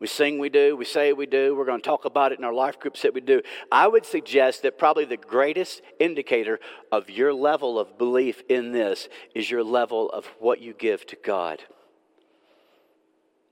We 0.03 0.09
sing 0.09 0.41
we 0.41 0.49
do, 0.49 0.77
we 0.77 0.85
say 0.85 1.13
we 1.13 1.27
do, 1.27 1.55
we're 1.55 1.65
going 1.65 1.81
to 1.81 1.87
talk 1.87 2.07
about 2.07 2.33
it 2.33 2.39
in 2.41 2.45
our 2.45 2.53
life 2.53 2.81
groups 2.81 3.03
that 3.03 3.15
we 3.15 3.21
do. 3.21 3.41
I 3.71 3.87
would 3.87 4.05
suggest 4.05 4.63
that 4.63 4.77
probably 4.77 5.05
the 5.05 5.17
greatest 5.17 5.81
indicator 6.01 6.59
of 6.91 7.09
your 7.09 7.33
level 7.33 7.79
of 7.79 7.99
belief 7.99 8.43
in 8.49 8.73
this 8.73 9.09
is 9.33 9.49
your 9.49 9.63
level 9.63 10.11
of 10.11 10.27
what 10.41 10.61
you 10.61 10.73
give 10.73 11.07
to 11.07 11.17
God. 11.25 11.63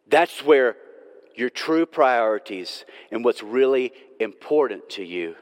That's 0.08 0.44
where 0.44 0.74
your 1.36 1.50
true 1.50 1.86
priorities 1.86 2.84
and 3.12 3.24
what's 3.24 3.44
really 3.44 3.92
important 4.18 4.90
to 4.90 5.04
you 5.04 5.36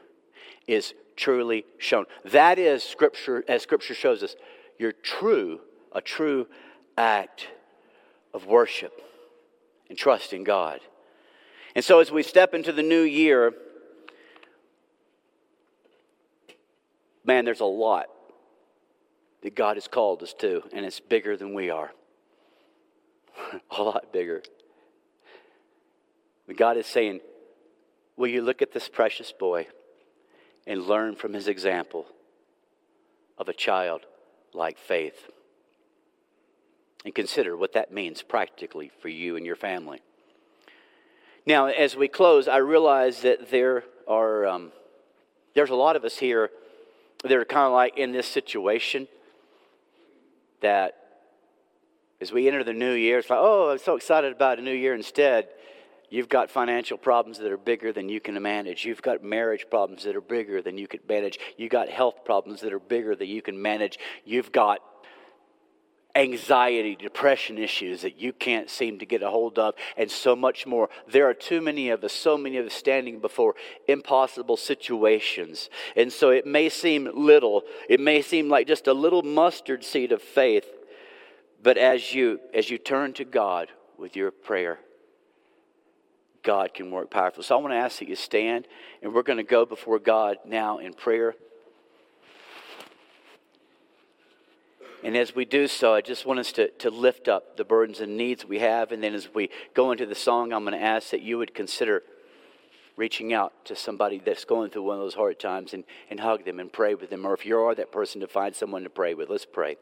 is 0.67 0.93
truly 1.15 1.65
shown. 1.79 2.05
That 2.25 2.59
is 2.59 2.83
scripture 2.83 3.43
as 3.47 3.63
scripture 3.63 3.95
shows 3.95 4.21
us 4.21 4.35
your 4.77 4.91
true 4.91 5.59
a 5.91 6.01
true 6.01 6.45
act 6.95 7.47
of 8.31 8.45
worship 8.45 9.01
and 9.89 9.97
trust 9.97 10.33
in 10.33 10.43
God. 10.43 10.79
And 11.75 11.83
so, 11.83 11.99
as 11.99 12.11
we 12.11 12.23
step 12.23 12.53
into 12.53 12.71
the 12.71 12.83
new 12.83 13.01
year, 13.01 13.53
man, 17.23 17.45
there's 17.45 17.59
a 17.59 17.65
lot 17.65 18.07
that 19.41 19.55
God 19.55 19.77
has 19.77 19.87
called 19.87 20.23
us 20.23 20.33
to, 20.39 20.63
and 20.73 20.85
it's 20.85 20.99
bigger 20.99 21.37
than 21.37 21.53
we 21.53 21.69
are. 21.69 21.91
a 23.71 23.83
lot 23.83 24.11
bigger. 24.11 24.43
But 26.47 26.57
God 26.57 26.77
is 26.77 26.85
saying, 26.85 27.21
Will 28.19 28.27
you 28.27 28.41
look 28.41 28.61
at 28.61 28.73
this 28.73 28.89
precious 28.89 29.31
boy 29.31 29.67
and 30.67 30.85
learn 30.85 31.15
from 31.15 31.31
his 31.31 31.47
example 31.47 32.05
of 33.37 33.47
a 33.47 33.53
child 33.53 34.01
like 34.53 34.77
faith? 34.77 35.29
And 37.05 37.15
consider 37.15 37.55
what 37.55 37.73
that 37.73 37.91
means 37.91 38.21
practically 38.21 38.91
for 39.01 39.09
you 39.09 39.35
and 39.35 39.45
your 39.45 39.55
family. 39.55 40.01
Now, 41.45 41.67
as 41.67 41.95
we 41.95 42.07
close, 42.07 42.47
I 42.47 42.57
realize 42.57 43.21
that 43.21 43.49
there 43.49 43.83
are 44.07 44.45
um, 44.45 44.71
there's 45.55 45.69
a 45.69 45.75
lot 45.75 45.95
of 45.95 46.03
us 46.03 46.17
here 46.17 46.49
that 47.23 47.33
are 47.33 47.45
kind 47.45 47.65
of 47.65 47.73
like 47.73 47.97
in 47.97 48.11
this 48.11 48.27
situation 48.27 49.07
that 50.61 50.95
as 52.21 52.31
we 52.31 52.47
enter 52.47 52.63
the 52.63 52.73
new 52.73 52.93
year, 52.93 53.19
it's 53.19 53.29
like, 53.29 53.39
oh, 53.41 53.71
I'm 53.71 53.77
so 53.77 53.95
excited 53.95 54.31
about 54.33 54.59
a 54.59 54.61
new 54.61 54.73
year. 54.73 54.93
Instead, 54.93 55.47
you've 56.09 56.27
got 56.27 56.51
financial 56.51 56.97
problems 56.97 57.39
that 57.39 57.51
are 57.51 57.57
bigger 57.57 57.93
than 57.93 58.09
you 58.09 58.19
can 58.19 58.41
manage. 58.41 58.85
You've 58.85 59.01
got 59.01 59.23
marriage 59.23 59.65
problems 59.69 60.03
that 60.03 60.15
are 60.15 60.21
bigger 60.21 60.61
than 60.61 60.77
you 60.77 60.87
can 60.87 60.99
manage. 61.07 61.39
You've 61.57 61.71
got 61.71 61.87
health 61.89 62.25
problems 62.25 62.61
that 62.61 62.73
are 62.73 62.79
bigger 62.79 63.15
than 63.15 63.27
you 63.27 63.41
can 63.41 63.61
manage. 63.61 63.99
You've 64.25 64.51
got 64.51 64.79
anxiety, 66.19 66.95
depression 66.95 67.57
issues 67.57 68.01
that 68.01 68.19
you 68.19 68.33
can't 68.33 68.69
seem 68.69 68.99
to 68.99 69.05
get 69.05 69.23
a 69.23 69.29
hold 69.29 69.57
of, 69.57 69.75
and 69.95 70.11
so 70.11 70.35
much 70.35 70.67
more. 70.67 70.89
There 71.07 71.29
are 71.29 71.33
too 71.33 71.61
many 71.61 71.89
of 71.89 72.03
us, 72.03 72.13
so 72.13 72.37
many 72.37 72.57
of 72.57 72.65
us 72.65 72.73
standing 72.73 73.19
before 73.19 73.55
impossible 73.87 74.57
situations. 74.57 75.69
And 75.95 76.11
so 76.11 76.29
it 76.29 76.45
may 76.45 76.69
seem 76.69 77.09
little, 77.13 77.63
it 77.87 77.99
may 77.99 78.21
seem 78.21 78.49
like 78.49 78.67
just 78.67 78.87
a 78.87 78.93
little 78.93 79.21
mustard 79.21 79.83
seed 79.83 80.11
of 80.11 80.21
faith, 80.21 80.65
but 81.61 81.77
as 81.77 82.13
you 82.13 82.39
as 82.53 82.69
you 82.69 82.77
turn 82.77 83.13
to 83.13 83.25
God 83.25 83.69
with 83.97 84.15
your 84.15 84.31
prayer, 84.31 84.79
God 86.43 86.73
can 86.73 86.91
work 86.91 87.11
powerfully. 87.11 87.43
So 87.43 87.57
I 87.57 87.61
want 87.61 87.73
to 87.73 87.77
ask 87.77 87.99
that 87.99 88.07
you 88.09 88.15
stand, 88.15 88.67
and 89.01 89.13
we're 89.13 89.23
going 89.23 89.37
to 89.37 89.43
go 89.43 89.65
before 89.65 89.99
God 89.99 90.37
now 90.45 90.79
in 90.79 90.93
prayer. 90.93 91.35
And 95.03 95.15
as 95.15 95.33
we 95.33 95.45
do 95.45 95.67
so, 95.67 95.93
I 95.93 96.01
just 96.01 96.25
want 96.25 96.39
us 96.39 96.51
to, 96.53 96.69
to 96.69 96.89
lift 96.89 97.27
up 97.27 97.55
the 97.55 97.63
burdens 97.63 98.01
and 98.01 98.17
needs 98.17 98.45
we 98.45 98.59
have. 98.59 98.91
And 98.91 99.01
then 99.01 99.13
as 99.13 99.33
we 99.33 99.49
go 99.73 99.91
into 99.91 100.05
the 100.05 100.15
song, 100.15 100.51
I'm 100.51 100.65
going 100.65 100.77
to 100.77 100.83
ask 100.83 101.11
that 101.11 101.21
you 101.21 101.37
would 101.37 101.53
consider 101.53 102.03
reaching 102.97 103.33
out 103.33 103.53
to 103.63 103.77
somebody 103.77 104.21
that's 104.23 104.43
going 104.43 104.69
through 104.69 104.83
one 104.83 104.97
of 104.97 105.01
those 105.01 105.13
hard 105.13 105.39
times 105.39 105.73
and, 105.73 105.85
and 106.09 106.19
hug 106.19 106.43
them 106.43 106.59
and 106.59 106.71
pray 106.71 106.95
with 106.95 107.09
them. 107.09 107.25
Or 107.25 107.33
if 107.33 107.45
you 107.45 107.57
are 107.57 107.73
that 107.75 107.93
person, 107.93 108.19
to 108.19 108.27
find 108.27 108.53
someone 108.53 108.83
to 108.83 108.89
pray 108.89 109.13
with. 109.13 109.29
Let's 109.29 109.45
pray. 109.45 109.77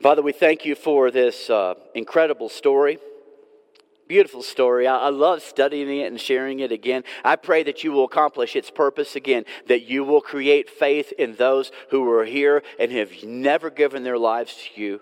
Father, 0.00 0.22
we 0.22 0.32
thank 0.32 0.64
you 0.64 0.76
for 0.76 1.10
this 1.10 1.50
uh, 1.50 1.74
incredible 1.94 2.48
story. 2.48 2.98
Beautiful 4.06 4.42
story. 4.42 4.86
I, 4.86 5.08
love 5.08 5.42
studying 5.42 5.88
it 5.88 6.06
and 6.06 6.20
sharing 6.20 6.60
it 6.60 6.70
again. 6.70 7.04
I 7.24 7.36
pray 7.36 7.62
that 7.62 7.82
you 7.82 7.92
will 7.92 8.04
accomplish 8.04 8.54
its 8.54 8.70
purpose 8.70 9.16
again, 9.16 9.44
that 9.66 9.84
you 9.84 10.04
will 10.04 10.20
create 10.20 10.68
faith 10.68 11.12
in 11.18 11.36
those 11.36 11.72
who 11.90 12.10
are 12.12 12.26
here 12.26 12.62
and 12.78 12.92
have 12.92 13.10
never 13.24 13.70
given 13.70 14.02
their 14.02 14.18
lives 14.18 14.56
to 14.56 14.80
you 14.80 15.00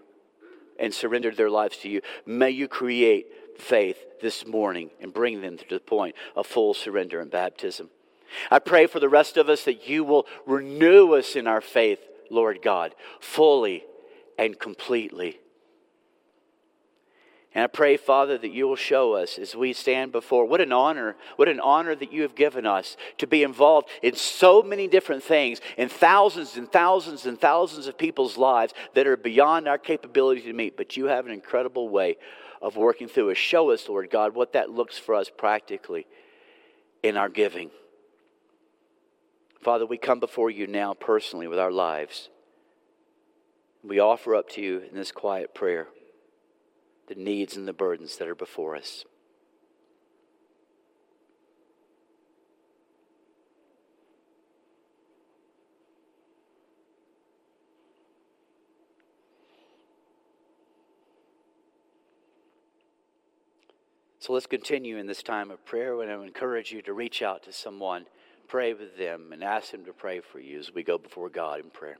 and 0.78 0.94
surrendered 0.94 1.36
their 1.36 1.50
lives 1.50 1.78
to 1.78 1.88
you. 1.88 2.00
May 2.26 2.50
you 2.50 2.68
create 2.68 3.26
faith 3.58 3.98
this 4.20 4.46
morning 4.46 4.90
and 5.00 5.12
bring 5.12 5.40
them 5.40 5.58
to 5.58 5.64
the 5.68 5.80
point 5.80 6.14
of 6.36 6.46
full 6.46 6.72
surrender 6.72 7.20
and 7.20 7.30
baptism. 7.30 7.90
I 8.50 8.60
pray 8.60 8.86
for 8.86 9.00
the 9.00 9.08
rest 9.08 9.36
of 9.36 9.48
us 9.48 9.64
that 9.64 9.88
you 9.88 10.04
will 10.04 10.26
renew 10.46 11.12
us 11.14 11.34
in 11.34 11.46
our 11.46 11.60
faith, 11.60 12.00
Lord 12.30 12.60
God, 12.62 12.94
fully 13.20 13.84
and 14.38 14.58
completely. 14.58 15.41
And 17.54 17.64
I 17.64 17.66
pray, 17.66 17.98
Father, 17.98 18.38
that 18.38 18.52
you 18.52 18.66
will 18.66 18.76
show 18.76 19.12
us 19.12 19.38
as 19.38 19.54
we 19.54 19.74
stand 19.74 20.10
before. 20.10 20.46
What 20.46 20.62
an 20.62 20.72
honor, 20.72 21.16
what 21.36 21.48
an 21.48 21.60
honor 21.60 21.94
that 21.94 22.12
you 22.12 22.22
have 22.22 22.34
given 22.34 22.64
us 22.64 22.96
to 23.18 23.26
be 23.26 23.42
involved 23.42 23.90
in 24.02 24.14
so 24.14 24.62
many 24.62 24.88
different 24.88 25.22
things, 25.22 25.60
in 25.76 25.90
thousands 25.90 26.56
and 26.56 26.70
thousands 26.70 27.26
and 27.26 27.38
thousands 27.38 27.86
of 27.86 27.98
people's 27.98 28.38
lives 28.38 28.72
that 28.94 29.06
are 29.06 29.18
beyond 29.18 29.68
our 29.68 29.76
capability 29.76 30.40
to 30.42 30.52
meet. 30.54 30.78
But 30.78 30.96
you 30.96 31.06
have 31.06 31.26
an 31.26 31.32
incredible 31.32 31.90
way 31.90 32.16
of 32.62 32.76
working 32.76 33.06
through 33.06 33.32
us. 33.32 33.36
Show 33.36 33.70
us, 33.70 33.86
Lord 33.86 34.08
God, 34.08 34.34
what 34.34 34.54
that 34.54 34.70
looks 34.70 34.96
for 34.96 35.14
us 35.14 35.28
practically 35.28 36.06
in 37.02 37.18
our 37.18 37.28
giving. 37.28 37.70
Father, 39.60 39.84
we 39.84 39.98
come 39.98 40.20
before 40.20 40.50
you 40.50 40.66
now 40.66 40.94
personally 40.94 41.48
with 41.48 41.58
our 41.58 41.70
lives. 41.70 42.30
We 43.84 43.98
offer 43.98 44.34
up 44.34 44.48
to 44.50 44.62
you 44.62 44.82
in 44.88 44.94
this 44.96 45.12
quiet 45.12 45.54
prayer 45.54 45.88
the 47.14 47.22
needs 47.22 47.56
and 47.56 47.68
the 47.68 47.72
burdens 47.72 48.16
that 48.16 48.28
are 48.28 48.34
before 48.34 48.76
us. 48.76 49.04
So 64.20 64.32
let's 64.32 64.46
continue 64.46 64.98
in 64.98 65.08
this 65.08 65.22
time 65.22 65.50
of 65.50 65.64
prayer, 65.64 66.00
and 66.00 66.10
I 66.10 66.14
encourage 66.24 66.70
you 66.70 66.80
to 66.82 66.92
reach 66.92 67.22
out 67.22 67.42
to 67.42 67.52
someone, 67.52 68.06
pray 68.46 68.72
with 68.72 68.96
them, 68.96 69.32
and 69.32 69.42
ask 69.42 69.72
them 69.72 69.84
to 69.86 69.92
pray 69.92 70.20
for 70.20 70.38
you 70.38 70.60
as 70.60 70.72
we 70.72 70.84
go 70.84 70.96
before 70.96 71.28
God 71.28 71.58
in 71.58 71.70
prayer. 71.70 71.98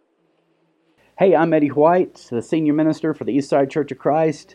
Hey, 1.18 1.34
I'm 1.34 1.52
Eddie 1.52 1.72
White, 1.72 2.28
the 2.30 2.40
senior 2.40 2.74
minister 2.74 3.12
for 3.12 3.24
the 3.24 3.36
Eastside 3.36 3.70
Church 3.70 3.90
of 3.90 3.98
Christ. 3.98 4.54